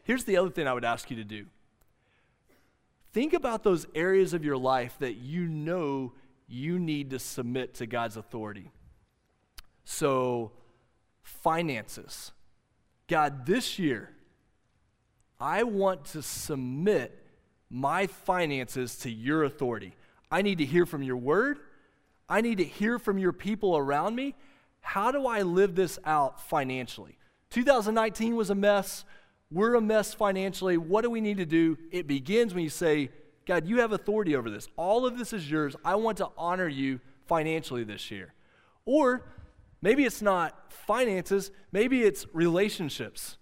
Here's 0.02 0.24
the 0.24 0.37
other 0.37 0.50
thing 0.50 0.66
I 0.66 0.74
would 0.74 0.84
ask 0.84 1.10
you 1.10 1.16
to 1.16 1.24
do 1.24 1.46
Think 3.12 3.32
about 3.32 3.62
those 3.62 3.87
areas 3.94 4.34
of 4.34 4.44
your 4.44 4.56
life 4.56 4.96
that 4.98 5.14
you 5.14 5.46
know 5.46 6.12
you 6.46 6.78
need 6.78 7.11
to 7.11 7.18
submit 7.18 7.74
to 7.74 7.87
God's 7.87 8.16
authority. 8.16 8.70
So, 9.85 10.52
finances. 11.22 12.33
God, 13.07 13.46
this 13.46 13.78
year, 13.78 14.11
I 15.38 15.62
want 15.62 16.07
to 16.07 16.22
submit 16.22 17.18
my 17.68 18.07
finances 18.07 18.96
to 18.98 19.11
your 19.11 19.44
authority. 19.44 19.94
I 20.30 20.42
need 20.42 20.59
to 20.59 20.64
hear 20.64 20.87
from 20.87 21.02
your 21.02 21.16
word. 21.16 21.59
I 22.28 22.40
need 22.40 22.59
to 22.59 22.64
hear 22.64 22.98
from 22.98 23.18
your 23.18 23.33
people 23.33 23.76
around 23.76 24.14
me. 24.14 24.35
How 24.80 25.11
do 25.11 25.26
I 25.26 25.42
live 25.42 25.74
this 25.74 25.98
out 26.04 26.40
financially? 26.40 27.18
2019 27.50 28.37
was 28.37 28.50
a 28.50 28.54
mess. 28.54 29.04
We're 29.50 29.74
a 29.74 29.80
mess 29.80 30.14
financially. 30.14 30.76
What 30.76 31.02
do 31.02 31.11
we 31.11 31.20
need 31.20 31.37
to 31.38 31.46
do? 31.46 31.78
It 31.90 32.07
begins 32.07 32.54
when 32.54 32.64
you 32.64 32.70
say, 32.70 33.11
God, 33.46 33.66
you 33.66 33.80
have 33.80 33.92
authority 33.92 34.37
over 34.37 34.50
this. 34.50 34.68
All 34.76 35.07
of 35.07 35.18
this 35.18 35.33
is 35.33 35.50
yours. 35.50 35.76
I 35.85 35.96
want 35.96 36.18
to 36.18 36.28
honor 36.37 36.68
you 36.68 37.00
financially 37.26 37.85
this 37.85 38.11
year. 38.11 38.33
Or 38.87 39.26
maybe 39.83 40.04
it's 40.04 40.22
not 40.22 40.72
finances, 40.72 41.50
maybe 41.72 42.02
it's 42.02 42.26
relationships. 42.33 43.37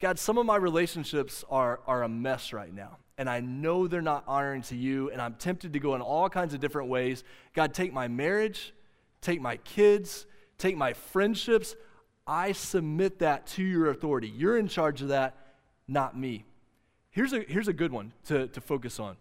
God, 0.00 0.18
some 0.18 0.38
of 0.38 0.44
my 0.44 0.56
relationships 0.56 1.44
are, 1.48 1.80
are 1.86 2.02
a 2.02 2.08
mess 2.08 2.52
right 2.52 2.72
now. 2.72 2.98
And 3.18 3.30
I 3.30 3.40
know 3.40 3.86
they're 3.86 4.02
not 4.02 4.24
honoring 4.26 4.60
to 4.62 4.76
you, 4.76 5.10
and 5.10 5.22
I'm 5.22 5.34
tempted 5.34 5.72
to 5.72 5.78
go 5.78 5.94
in 5.94 6.02
all 6.02 6.28
kinds 6.28 6.52
of 6.52 6.60
different 6.60 6.90
ways. 6.90 7.24
God, 7.54 7.72
take 7.72 7.92
my 7.92 8.08
marriage, 8.08 8.74
take 9.22 9.40
my 9.40 9.56
kids, 9.56 10.26
take 10.58 10.76
my 10.76 10.92
friendships. 10.92 11.74
I 12.26 12.52
submit 12.52 13.20
that 13.20 13.46
to 13.48 13.62
your 13.62 13.88
authority. 13.88 14.28
You're 14.28 14.58
in 14.58 14.68
charge 14.68 15.00
of 15.00 15.08
that, 15.08 15.34
not 15.88 16.18
me. 16.18 16.44
Here's 17.16 17.32
a, 17.32 17.40
here's 17.40 17.66
a 17.66 17.72
good 17.72 17.92
one 17.92 18.12
to, 18.26 18.46
to 18.48 18.60
focus 18.60 19.00
on 19.00 19.16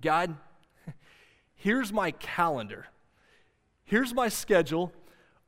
God, 0.00 0.34
here's 1.54 1.92
my 1.92 2.12
calendar. 2.12 2.86
Here's 3.84 4.14
my 4.14 4.30
schedule. 4.30 4.94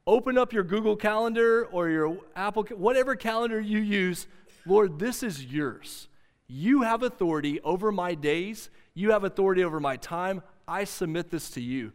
Open 0.06 0.36
up 0.36 0.52
your 0.52 0.62
Google 0.62 0.94
Calendar 0.94 1.64
or 1.64 1.88
your 1.88 2.18
Apple, 2.36 2.64
whatever 2.76 3.16
calendar 3.16 3.58
you 3.58 3.78
use. 3.78 4.26
Lord, 4.66 4.98
this 4.98 5.22
is 5.22 5.42
yours. 5.46 6.08
You 6.48 6.82
have 6.82 7.02
authority 7.02 7.62
over 7.62 7.90
my 7.90 8.14
days. 8.14 8.68
You 8.92 9.12
have 9.12 9.24
authority 9.24 9.64
over 9.64 9.80
my 9.80 9.96
time. 9.96 10.42
I 10.68 10.84
submit 10.84 11.30
this 11.30 11.48
to 11.52 11.62
you. 11.62 11.92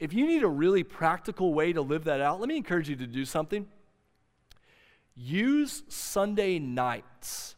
If 0.00 0.14
you 0.14 0.26
need 0.26 0.42
a 0.42 0.48
really 0.48 0.82
practical 0.82 1.54
way 1.54 1.72
to 1.72 1.80
live 1.80 2.02
that 2.04 2.20
out, 2.20 2.40
let 2.40 2.48
me 2.48 2.56
encourage 2.56 2.88
you 2.88 2.96
to 2.96 3.06
do 3.06 3.24
something. 3.24 3.68
Use 5.14 5.84
Sunday 5.86 6.58
nights 6.58 7.55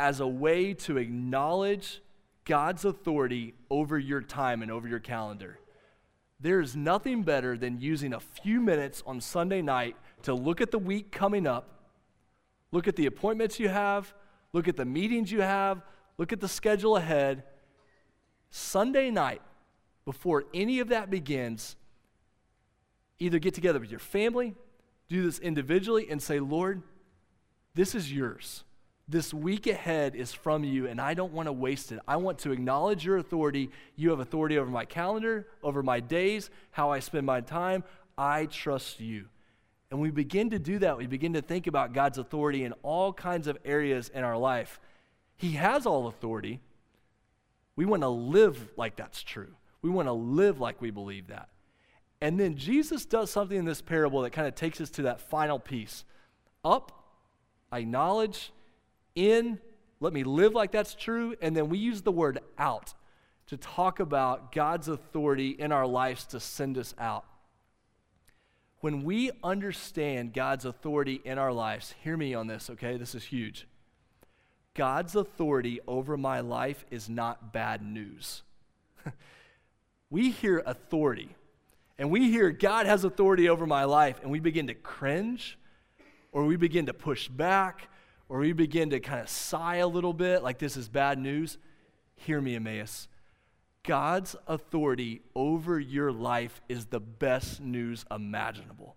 as 0.00 0.20
a 0.20 0.26
way 0.26 0.72
to 0.72 0.96
acknowledge 0.96 2.00
God's 2.46 2.86
authority 2.86 3.52
over 3.70 3.98
your 3.98 4.22
time 4.22 4.62
and 4.62 4.70
over 4.70 4.88
your 4.88 4.98
calendar. 4.98 5.58
There 6.40 6.62
is 6.62 6.74
nothing 6.74 7.22
better 7.22 7.58
than 7.58 7.82
using 7.82 8.14
a 8.14 8.20
few 8.20 8.62
minutes 8.62 9.02
on 9.06 9.20
Sunday 9.20 9.60
night 9.60 9.94
to 10.22 10.32
look 10.32 10.62
at 10.62 10.70
the 10.70 10.78
week 10.78 11.12
coming 11.12 11.46
up, 11.46 11.92
look 12.72 12.88
at 12.88 12.96
the 12.96 13.04
appointments 13.04 13.60
you 13.60 13.68
have, 13.68 14.14
look 14.54 14.68
at 14.68 14.76
the 14.78 14.86
meetings 14.86 15.30
you 15.30 15.42
have, 15.42 15.82
look 16.16 16.32
at 16.32 16.40
the 16.40 16.48
schedule 16.48 16.96
ahead. 16.96 17.42
Sunday 18.48 19.10
night, 19.10 19.42
before 20.06 20.44
any 20.54 20.80
of 20.80 20.88
that 20.88 21.10
begins, 21.10 21.76
either 23.18 23.38
get 23.38 23.52
together 23.52 23.78
with 23.78 23.90
your 23.90 24.00
family, 24.00 24.54
do 25.10 25.22
this 25.22 25.38
individually 25.40 26.06
and 26.08 26.22
say, 26.22 26.40
Lord, 26.40 26.82
this 27.74 27.94
is 27.94 28.10
yours. 28.10 28.64
This 29.10 29.34
week 29.34 29.66
ahead 29.66 30.14
is 30.14 30.32
from 30.32 30.62
you, 30.62 30.86
and 30.86 31.00
I 31.00 31.14
don't 31.14 31.32
want 31.32 31.48
to 31.48 31.52
waste 31.52 31.90
it. 31.90 31.98
I 32.06 32.14
want 32.14 32.38
to 32.40 32.52
acknowledge 32.52 33.04
your 33.04 33.16
authority. 33.16 33.72
You 33.96 34.10
have 34.10 34.20
authority 34.20 34.56
over 34.56 34.70
my 34.70 34.84
calendar, 34.84 35.48
over 35.64 35.82
my 35.82 35.98
days, 35.98 36.48
how 36.70 36.92
I 36.92 37.00
spend 37.00 37.26
my 37.26 37.40
time. 37.40 37.82
I 38.16 38.46
trust 38.46 39.00
you. 39.00 39.24
And 39.90 40.00
we 40.00 40.12
begin 40.12 40.50
to 40.50 40.60
do 40.60 40.78
that. 40.78 40.96
We 40.96 41.08
begin 41.08 41.32
to 41.32 41.42
think 41.42 41.66
about 41.66 41.92
God's 41.92 42.18
authority 42.18 42.62
in 42.62 42.72
all 42.84 43.12
kinds 43.12 43.48
of 43.48 43.58
areas 43.64 44.12
in 44.14 44.22
our 44.22 44.36
life. 44.36 44.78
He 45.36 45.52
has 45.52 45.86
all 45.86 46.06
authority. 46.06 46.60
We 47.74 47.86
want 47.86 48.02
to 48.02 48.08
live 48.08 48.70
like 48.76 48.94
that's 48.94 49.24
true. 49.24 49.56
We 49.82 49.90
want 49.90 50.06
to 50.06 50.12
live 50.12 50.60
like 50.60 50.80
we 50.80 50.92
believe 50.92 51.26
that. 51.26 51.48
And 52.20 52.38
then 52.38 52.54
Jesus 52.54 53.06
does 53.06 53.32
something 53.32 53.58
in 53.58 53.64
this 53.64 53.82
parable 53.82 54.22
that 54.22 54.30
kind 54.30 54.46
of 54.46 54.54
takes 54.54 54.80
us 54.80 54.90
to 54.90 55.02
that 55.02 55.20
final 55.20 55.58
piece. 55.58 56.04
Up, 56.64 56.92
I 57.72 57.80
acknowledge, 57.80 58.52
in, 59.14 59.58
let 60.00 60.12
me 60.12 60.24
live 60.24 60.54
like 60.54 60.72
that's 60.72 60.94
true. 60.94 61.34
And 61.40 61.56
then 61.56 61.68
we 61.68 61.78
use 61.78 62.02
the 62.02 62.12
word 62.12 62.40
out 62.58 62.94
to 63.46 63.56
talk 63.56 64.00
about 64.00 64.52
God's 64.52 64.88
authority 64.88 65.50
in 65.50 65.72
our 65.72 65.86
lives 65.86 66.24
to 66.26 66.40
send 66.40 66.78
us 66.78 66.94
out. 66.98 67.24
When 68.80 69.02
we 69.02 69.30
understand 69.44 70.32
God's 70.32 70.64
authority 70.64 71.20
in 71.24 71.36
our 71.36 71.52
lives, 71.52 71.94
hear 72.02 72.16
me 72.16 72.32
on 72.32 72.46
this, 72.46 72.70
okay? 72.70 72.96
This 72.96 73.14
is 73.14 73.24
huge. 73.24 73.66
God's 74.74 75.16
authority 75.16 75.80
over 75.86 76.16
my 76.16 76.40
life 76.40 76.86
is 76.90 77.08
not 77.08 77.52
bad 77.52 77.82
news. 77.82 78.42
we 80.10 80.30
hear 80.30 80.62
authority 80.64 81.34
and 82.00 82.10
we 82.10 82.30
hear 82.30 82.50
God 82.50 82.86
has 82.86 83.04
authority 83.04 83.50
over 83.50 83.66
my 83.66 83.84
life, 83.84 84.20
and 84.22 84.30
we 84.30 84.40
begin 84.40 84.68
to 84.68 84.74
cringe, 84.74 85.58
or 86.32 86.46
we 86.46 86.56
begin 86.56 86.86
to 86.86 86.94
push 86.94 87.28
back, 87.28 87.90
or 88.30 88.38
we 88.38 88.52
begin 88.52 88.90
to 88.90 89.00
kind 89.00 89.20
of 89.20 89.28
sigh 89.28 89.76
a 89.76 89.88
little 89.88 90.12
bit 90.12 90.44
like 90.44 90.58
this 90.58 90.76
is 90.76 90.88
bad 90.88 91.18
news, 91.18 91.58
hear 92.14 92.40
me, 92.40 92.54
Emmaus. 92.54 93.08
God's 93.82 94.36
authority 94.46 95.22
over 95.34 95.80
your 95.80 96.12
life 96.12 96.62
is 96.68 96.86
the 96.86 97.00
best 97.00 97.60
news 97.60 98.04
imaginable 98.08 98.94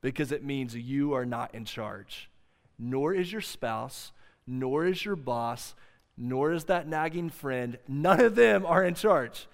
because 0.00 0.30
it 0.30 0.44
means 0.44 0.76
you 0.76 1.14
are 1.14 1.26
not 1.26 1.52
in 1.52 1.64
charge, 1.64 2.30
nor 2.78 3.12
is 3.12 3.32
your 3.32 3.40
spouse, 3.40 4.12
nor 4.46 4.86
is 4.86 5.04
your 5.04 5.16
boss, 5.16 5.74
nor 6.16 6.52
is 6.52 6.64
that 6.66 6.86
nagging 6.86 7.30
friend. 7.30 7.76
None 7.88 8.20
of 8.20 8.36
them 8.36 8.64
are 8.64 8.84
in 8.84 8.94
charge. 8.94 9.48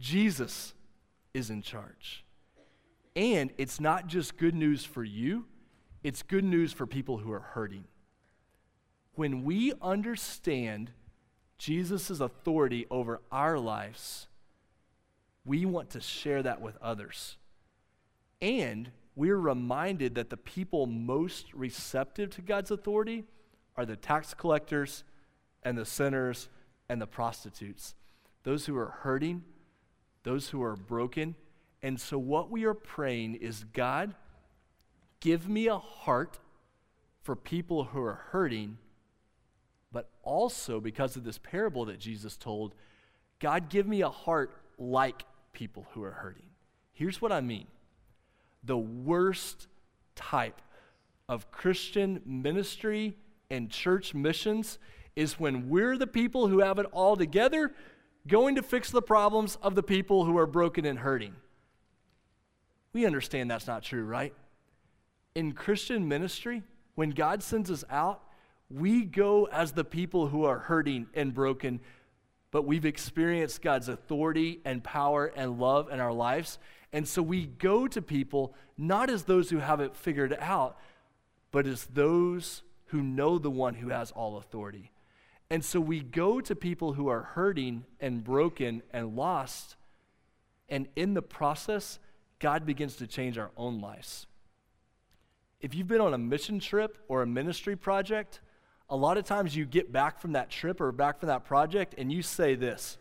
Jesus 0.00 0.74
is 1.34 1.50
in 1.50 1.62
charge. 1.62 2.24
And 3.14 3.52
it's 3.58 3.78
not 3.78 4.08
just 4.08 4.36
good 4.38 4.56
news 4.56 4.84
for 4.84 5.04
you, 5.04 5.44
it's 6.02 6.24
good 6.24 6.44
news 6.44 6.72
for 6.72 6.84
people 6.84 7.18
who 7.18 7.30
are 7.30 7.38
hurting. 7.38 7.84
When 9.18 9.42
we 9.42 9.72
understand 9.82 10.92
Jesus' 11.58 12.20
authority 12.20 12.86
over 12.88 13.20
our 13.32 13.58
lives, 13.58 14.28
we 15.44 15.66
want 15.66 15.90
to 15.90 16.00
share 16.00 16.40
that 16.44 16.60
with 16.60 16.76
others. 16.80 17.36
And 18.40 18.92
we're 19.16 19.36
reminded 19.36 20.14
that 20.14 20.30
the 20.30 20.36
people 20.36 20.86
most 20.86 21.52
receptive 21.52 22.30
to 22.36 22.42
God's 22.42 22.70
authority 22.70 23.24
are 23.76 23.84
the 23.84 23.96
tax 23.96 24.34
collectors 24.34 25.02
and 25.64 25.76
the 25.76 25.84
sinners 25.84 26.48
and 26.88 27.02
the 27.02 27.06
prostitutes. 27.08 27.96
Those 28.44 28.66
who 28.66 28.76
are 28.76 28.94
hurting, 29.00 29.42
those 30.22 30.50
who 30.50 30.62
are 30.62 30.76
broken. 30.76 31.34
And 31.82 32.00
so, 32.00 32.20
what 32.20 32.52
we 32.52 32.66
are 32.66 32.72
praying 32.72 33.34
is 33.34 33.64
God, 33.72 34.14
give 35.18 35.48
me 35.48 35.66
a 35.66 35.78
heart 35.78 36.38
for 37.24 37.34
people 37.34 37.82
who 37.82 38.00
are 38.00 38.20
hurting, 38.30 38.78
but 39.92 40.10
also 40.22 40.80
because 40.80 41.16
of 41.16 41.24
this 41.24 41.38
parable 41.38 41.84
that 41.86 41.98
Jesus 41.98 42.36
told, 42.36 42.74
God, 43.38 43.68
give 43.68 43.86
me 43.86 44.02
a 44.02 44.08
heart 44.08 44.50
like 44.78 45.24
people 45.52 45.86
who 45.92 46.02
are 46.02 46.12
hurting. 46.12 46.46
Here's 46.92 47.22
what 47.22 47.32
I 47.32 47.40
mean 47.40 47.66
the 48.64 48.78
worst 48.78 49.68
type 50.14 50.60
of 51.28 51.50
Christian 51.50 52.20
ministry 52.24 53.16
and 53.50 53.70
church 53.70 54.14
missions 54.14 54.78
is 55.16 55.38
when 55.38 55.68
we're 55.68 55.96
the 55.96 56.06
people 56.06 56.48
who 56.48 56.60
have 56.60 56.78
it 56.78 56.86
all 56.92 57.16
together 57.16 57.72
going 58.26 58.54
to 58.56 58.62
fix 58.62 58.90
the 58.90 59.02
problems 59.02 59.56
of 59.62 59.74
the 59.74 59.82
people 59.82 60.24
who 60.24 60.36
are 60.38 60.46
broken 60.46 60.84
and 60.84 60.98
hurting. 60.98 61.34
We 62.92 63.06
understand 63.06 63.50
that's 63.50 63.66
not 63.66 63.82
true, 63.82 64.04
right? 64.04 64.34
In 65.34 65.52
Christian 65.52 66.08
ministry, 66.08 66.62
when 66.94 67.10
God 67.10 67.42
sends 67.42 67.70
us 67.70 67.84
out, 67.90 68.22
we 68.70 69.04
go 69.04 69.46
as 69.46 69.72
the 69.72 69.84
people 69.84 70.28
who 70.28 70.44
are 70.44 70.58
hurting 70.58 71.06
and 71.14 71.32
broken, 71.32 71.80
but 72.50 72.66
we've 72.66 72.84
experienced 72.84 73.62
God's 73.62 73.88
authority 73.88 74.60
and 74.64 74.84
power 74.84 75.26
and 75.26 75.58
love 75.58 75.90
in 75.90 76.00
our 76.00 76.12
lives. 76.12 76.58
And 76.92 77.06
so 77.06 77.22
we 77.22 77.46
go 77.46 77.86
to 77.88 78.02
people 78.02 78.54
not 78.76 79.10
as 79.10 79.24
those 79.24 79.50
who 79.50 79.58
have 79.58 79.80
it 79.80 79.96
figured 79.96 80.36
out, 80.40 80.78
but 81.50 81.66
as 81.66 81.86
those 81.86 82.62
who 82.86 83.02
know 83.02 83.38
the 83.38 83.50
one 83.50 83.74
who 83.74 83.88
has 83.88 84.10
all 84.10 84.36
authority. 84.36 84.90
And 85.50 85.64
so 85.64 85.80
we 85.80 86.00
go 86.00 86.40
to 86.40 86.54
people 86.54 86.92
who 86.92 87.08
are 87.08 87.22
hurting 87.22 87.84
and 88.00 88.22
broken 88.22 88.82
and 88.92 89.16
lost. 89.16 89.76
And 90.68 90.88
in 90.94 91.14
the 91.14 91.22
process, 91.22 91.98
God 92.38 92.66
begins 92.66 92.96
to 92.96 93.06
change 93.06 93.38
our 93.38 93.50
own 93.56 93.80
lives. 93.80 94.26
If 95.60 95.74
you've 95.74 95.88
been 95.88 96.00
on 96.00 96.14
a 96.14 96.18
mission 96.18 96.60
trip 96.60 96.98
or 97.08 97.22
a 97.22 97.26
ministry 97.26 97.76
project, 97.76 98.40
a 98.90 98.96
lot 98.96 99.18
of 99.18 99.24
times 99.24 99.54
you 99.54 99.64
get 99.64 99.92
back 99.92 100.20
from 100.20 100.32
that 100.32 100.50
trip 100.50 100.80
or 100.80 100.92
back 100.92 101.20
from 101.20 101.28
that 101.28 101.44
project 101.44 101.94
and 101.98 102.10
you 102.10 102.22
say 102.22 102.54
this 102.54 102.98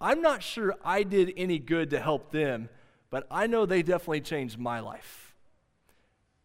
I'm 0.00 0.22
not 0.22 0.42
sure 0.42 0.74
I 0.84 1.02
did 1.02 1.32
any 1.36 1.58
good 1.58 1.90
to 1.90 2.00
help 2.00 2.30
them, 2.30 2.68
but 3.10 3.26
I 3.30 3.46
know 3.46 3.66
they 3.66 3.82
definitely 3.82 4.20
changed 4.20 4.58
my 4.58 4.80
life. 4.80 5.34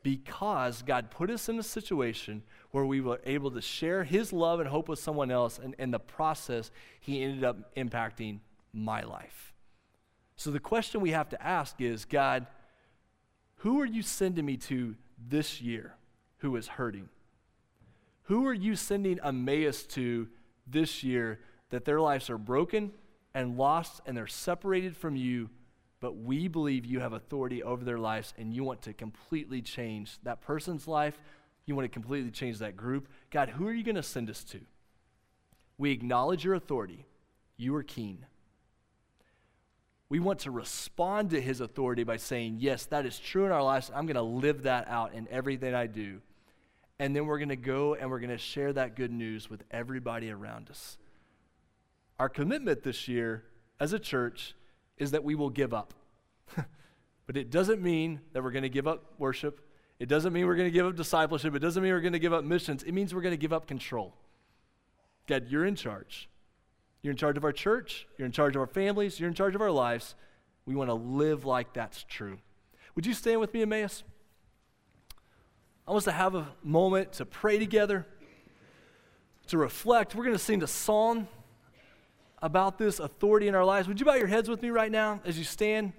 Because 0.02 0.82
God 0.82 1.12
put 1.12 1.30
us 1.30 1.48
in 1.48 1.60
a 1.60 1.64
situation 1.64 2.44
where 2.72 2.86
we 2.86 3.00
were 3.00 3.22
able 3.26 3.52
to 3.52 3.62
share 3.62 4.04
His 4.04 4.34
love 4.34 4.60
and 4.60 4.68
hope 4.68 4.90
with 4.90 5.00
someone 5.00 5.32
else, 5.32 5.60
and 5.60 5.76
in 5.80 5.92
the 5.92 6.00
process, 6.00 6.72
He 7.00 7.24
ended 7.24 7.44
up 7.44 7.74
impacting 7.76 8.40
my 8.74 9.02
life. 9.02 9.54
So 10.36 10.52
the 10.52 10.60
question 10.60 11.00
we 11.00 11.12
have 11.12 11.30
to 11.30 11.42
ask 11.42 11.80
is 11.80 12.06
God, 12.06 12.48
who 13.58 13.80
are 13.80 13.86
you 13.86 14.02
sending 14.02 14.46
me 14.46 14.58
to 14.58 14.96
this 15.30 15.62
year 15.62 15.94
who 16.40 16.56
is 16.58 16.68
hurting? 16.68 17.08
Who 18.24 18.48
are 18.48 18.54
you 18.54 18.76
sending 18.76 19.20
Emmaus 19.20 19.84
to 19.88 20.28
this 20.66 21.04
year 21.04 21.40
that 21.70 21.86
their 21.86 22.00
lives 22.00 22.30
are 22.30 22.38
broken 22.38 22.92
and 23.34 23.58
lost 23.58 24.02
and 24.06 24.16
they're 24.16 24.28
separated 24.28 24.96
from 24.96 25.16
you, 25.16 25.50
but 26.00 26.18
we 26.18 26.48
believe 26.48 26.86
you 26.86 27.00
have 27.00 27.14
authority 27.14 27.64
over 27.64 27.84
their 27.84 27.98
lives 27.98 28.34
and 28.38 28.54
you 28.54 28.64
want 28.64 28.82
to 28.84 28.94
completely 28.94 29.62
change 29.62 30.18
that 30.24 30.42
person's 30.42 30.88
life? 30.88 31.20
You 31.66 31.76
want 31.76 31.86
to 31.86 31.90
completely 31.90 32.32
change 32.32 32.60
that 32.60 32.78
group? 32.78 33.08
God, 33.30 33.50
who 33.50 33.68
are 33.68 33.74
you 33.74 33.84
going 33.84 33.96
to 33.96 34.04
send 34.04 34.30
us 34.30 34.44
to? 34.46 34.60
We 35.78 35.92
acknowledge 35.92 36.46
your 36.46 36.54
authority. 36.54 37.06
You 37.58 37.76
are 37.76 37.84
keen. 37.84 38.26
We 40.10 40.20
want 40.20 40.40
to 40.40 40.52
respond 40.52 41.32
to 41.32 41.42
his 41.42 41.60
authority 41.60 42.04
by 42.04 42.18
saying, 42.18 42.58
Yes, 42.60 42.86
that 42.88 43.06
is 43.06 43.18
true 43.18 43.46
in 43.46 43.52
our 43.52 43.64
lives. 43.64 43.90
I'm 43.94 44.06
going 44.06 44.16
to 44.16 44.22
live 44.22 44.64
that 44.64 44.88
out 44.88 45.14
in 45.14 45.28
everything 45.30 45.74
I 45.74 45.88
do. 45.88 46.22
And 47.00 47.16
then 47.16 47.26
we're 47.26 47.40
going 47.40 47.50
to 47.50 47.56
go 47.56 47.96
and 47.96 48.10
we're 48.10 48.20
going 48.20 48.30
to 48.30 48.38
share 48.38 48.72
that 48.74 48.96
good 48.96 49.12
news 49.12 49.50
with 49.50 49.64
everybody 49.72 50.30
around 50.30 50.70
us. 50.70 50.98
Our 52.20 52.30
commitment 52.30 52.84
this 52.84 53.08
year 53.08 53.44
as 53.80 53.94
a 53.94 54.00
church 54.00 54.56
is 54.98 55.12
that 55.12 55.24
we 55.24 55.36
will 55.36 55.50
give 55.50 55.74
up. 55.74 55.94
but 57.26 57.36
it 57.36 57.50
doesn't 57.50 57.82
mean 57.82 58.22
that 58.32 58.44
we're 58.44 58.52
going 58.52 58.64
to 58.64 58.70
give 58.70 58.88
up 58.88 59.14
worship. 59.18 59.60
It 60.00 60.08
doesn't 60.08 60.34
mean 60.34 60.46
we're 60.46 60.56
going 60.56 60.68
to 60.68 60.72
give 60.72 60.86
up 60.86 60.96
discipleship. 60.96 61.56
It 61.56 61.60
doesn't 61.60 61.82
mean 61.82 61.92
we're 61.94 62.02
going 62.02 62.14
to 62.14 62.20
give 62.20 62.34
up 62.34 62.44
missions. 62.44 62.84
It 62.84 62.94
means 62.94 63.14
we're 63.14 63.22
going 63.22 63.34
to 63.34 63.38
give 63.38 63.54
up 63.54 63.68
control. 63.68 64.14
God, 65.28 65.48
you're 65.50 65.66
in 65.66 65.76
charge. 65.76 66.30
You're 67.02 67.12
in 67.12 67.18
charge 67.18 67.38
of 67.38 67.44
our 67.44 67.52
church. 67.52 68.08
You're 68.18 68.26
in 68.26 68.32
charge 68.32 68.56
of 68.56 68.62
our 68.62 68.68
families. 68.68 69.20
You're 69.20 69.30
in 69.30 69.36
charge 69.36 69.56
of 69.56 69.62
our 69.62 69.72
lives. 69.72 70.16
We 70.66 70.76
want 70.76 70.90
to 70.90 70.94
live 70.94 71.46
like 71.46 71.74
that's 71.74 72.04
true. 72.04 72.40
Would 72.96 73.06
you 73.06 73.14
stand 73.14 73.40
with 73.40 73.54
me, 73.54 73.64
Emmaus? 73.64 74.04
I 75.88 75.92
want 75.92 76.00
us 76.00 76.06
to 76.06 76.12
have 76.12 76.36
a 76.36 76.48
moment 76.64 77.14
to 77.14 77.26
pray 77.26 77.60
together, 77.60 78.06
to 79.48 79.58
reflect. 79.58 80.16
We're 80.16 80.24
going 80.24 80.36
to 80.36 80.44
sing 80.44 80.64
a 80.64 80.68
song 80.68 81.28
about 82.42 82.78
this 82.78 83.00
authority 83.00 83.48
in 83.48 83.56
our 83.56 83.66
lives. 83.66 83.88
Would 83.88 84.00
you 84.00 84.06
bow 84.06 84.16
your 84.16 84.28
heads 84.28 84.50
with 84.50 84.62
me 84.62 84.70
right 84.70 84.92
now 84.92 85.20
as 85.26 85.38
you 85.38 85.44
stand? 85.44 85.94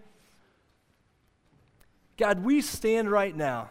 God, 2.17 2.45
we 2.45 2.61
stand 2.61 3.11
right 3.11 3.37
now 3.37 3.71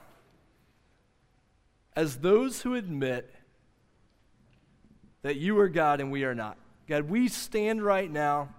as 1.96 2.18
those 2.18 2.62
who 2.62 2.76
admit 2.76 3.34
that 5.24 5.38
you 5.38 5.58
are 5.60 5.70
God 5.70 6.00
and 6.00 6.12
we 6.12 6.26
are 6.26 6.36
not. 6.36 6.58
God, 6.88 7.10
we 7.10 7.28
stand 7.28 7.82
right 7.82 8.12
now 8.12 8.50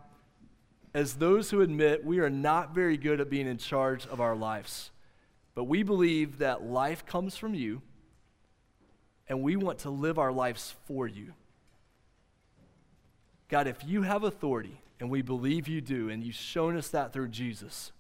as 0.95 1.15
those 1.15 1.51
who 1.51 1.61
admit 1.61 2.05
we 2.05 2.21
are 2.21 2.31
not 2.31 2.75
very 2.75 2.97
good 2.97 3.21
at 3.21 3.29
being 3.29 3.47
in 3.47 3.59
charge 3.59 4.07
of 4.07 4.21
our 4.21 4.35
lives. 4.35 4.91
But 5.55 5.65
we 5.65 5.83
believe 5.83 6.39
that 6.39 6.65
life 6.65 7.07
comes 7.07 7.37
from 7.37 7.55
you, 7.55 7.83
and 9.29 9.43
we 9.43 9.57
want 9.57 9.81
to 9.81 9.91
live 9.91 10.19
our 10.19 10.33
lives 10.33 10.75
for 10.87 11.07
you. 11.07 11.33
God, 13.49 13.67
if 13.67 13.85
you 13.85 14.03
have 14.03 14.25
authority, 14.25 14.81
and 14.99 15.11
we 15.11 15.23
believe 15.23 15.69
you 15.69 15.81
do, 15.81 16.09
and 16.09 16.25
you've 16.25 16.35
shown 16.35 16.77
us 16.77 16.89
that 16.89 17.13
through 17.13 17.29
Jesus, 17.29 17.93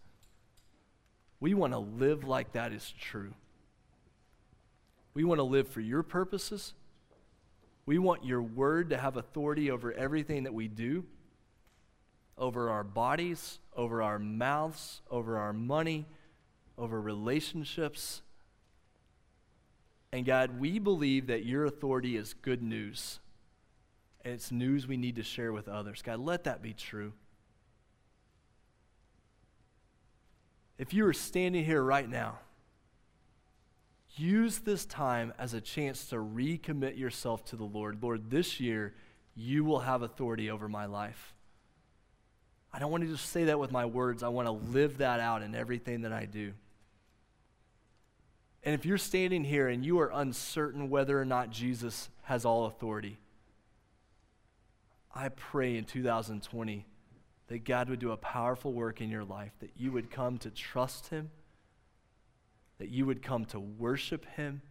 we 1.38 1.54
want 1.54 1.72
to 1.72 1.78
live 1.78 2.24
like 2.24 2.52
that 2.52 2.72
is 2.72 2.92
true. 2.98 3.34
We 5.12 5.22
want 5.24 5.38
to 5.38 5.44
live 5.44 5.68
for 5.68 5.80
your 5.80 6.02
purposes. 6.02 6.74
We 7.86 7.98
want 7.98 8.24
your 8.24 8.42
word 8.42 8.90
to 8.90 8.96
have 8.96 9.16
authority 9.16 9.70
over 9.70 9.92
everything 9.92 10.44
that 10.44 10.54
we 10.54 10.66
do, 10.66 11.04
over 12.36 12.70
our 12.70 12.82
bodies, 12.82 13.58
over 13.76 14.02
our 14.02 14.18
mouths, 14.18 15.02
over 15.10 15.38
our 15.38 15.52
money 15.52 16.06
over 16.76 17.00
relationships. 17.00 18.22
And 20.12 20.24
God, 20.24 20.60
we 20.60 20.78
believe 20.78 21.26
that 21.26 21.44
your 21.44 21.64
authority 21.64 22.16
is 22.16 22.34
good 22.34 22.62
news. 22.62 23.20
And 24.24 24.34
it's 24.34 24.50
news 24.50 24.86
we 24.86 24.96
need 24.96 25.16
to 25.16 25.22
share 25.22 25.52
with 25.52 25.68
others. 25.68 26.02
God, 26.02 26.20
let 26.20 26.44
that 26.44 26.62
be 26.62 26.72
true. 26.72 27.12
If 30.78 30.92
you 30.92 31.06
are 31.06 31.12
standing 31.12 31.64
here 31.64 31.82
right 31.82 32.08
now, 32.08 32.38
use 34.16 34.60
this 34.60 34.84
time 34.86 35.32
as 35.38 35.54
a 35.54 35.60
chance 35.60 36.06
to 36.06 36.16
recommit 36.16 36.98
yourself 36.98 37.44
to 37.46 37.56
the 37.56 37.64
Lord. 37.64 38.02
Lord, 38.02 38.30
this 38.30 38.60
year, 38.60 38.94
you 39.34 39.64
will 39.64 39.80
have 39.80 40.02
authority 40.02 40.50
over 40.50 40.68
my 40.68 40.86
life. 40.86 41.34
I 42.72 42.78
don't 42.78 42.90
want 42.90 43.04
to 43.04 43.10
just 43.10 43.30
say 43.30 43.44
that 43.44 43.58
with 43.58 43.70
my 43.70 43.86
words. 43.86 44.22
I 44.22 44.28
want 44.28 44.46
to 44.46 44.52
live 44.52 44.98
that 44.98 45.20
out 45.20 45.42
in 45.42 45.54
everything 45.54 46.02
that 46.02 46.12
I 46.12 46.24
do. 46.24 46.52
And 48.64 48.74
if 48.74 48.86
you're 48.86 48.98
standing 48.98 49.44
here 49.44 49.68
and 49.68 49.84
you 49.84 50.00
are 50.00 50.10
uncertain 50.12 50.88
whether 50.88 51.20
or 51.20 51.26
not 51.26 51.50
Jesus 51.50 52.08
has 52.22 52.46
all 52.46 52.64
authority, 52.64 53.18
I 55.14 55.28
pray 55.28 55.76
in 55.76 55.84
2020 55.84 56.86
that 57.48 57.64
God 57.64 57.90
would 57.90 57.98
do 57.98 58.10
a 58.10 58.16
powerful 58.16 58.72
work 58.72 59.02
in 59.02 59.10
your 59.10 59.22
life, 59.22 59.52
that 59.60 59.72
you 59.76 59.92
would 59.92 60.10
come 60.10 60.38
to 60.38 60.50
trust 60.50 61.08
Him, 61.08 61.30
that 62.78 62.88
you 62.88 63.04
would 63.04 63.22
come 63.22 63.44
to 63.46 63.60
worship 63.60 64.24
Him, 64.24 64.62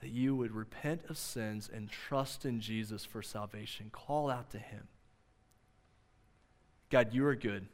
that 0.00 0.10
you 0.10 0.36
would 0.36 0.52
repent 0.52 1.02
of 1.08 1.18
sins 1.18 1.68
and 1.72 1.90
trust 1.90 2.44
in 2.44 2.60
Jesus 2.60 3.04
for 3.04 3.20
salvation. 3.20 3.90
Call 3.90 4.30
out 4.30 4.50
to 4.50 4.58
Him. 4.58 4.86
God, 6.88 7.12
you 7.12 7.26
are 7.26 7.34
good. 7.34 7.66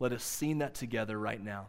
Let 0.00 0.12
us 0.12 0.24
sing 0.24 0.58
that 0.58 0.74
together 0.74 1.16
right 1.16 1.42
now. 1.42 1.68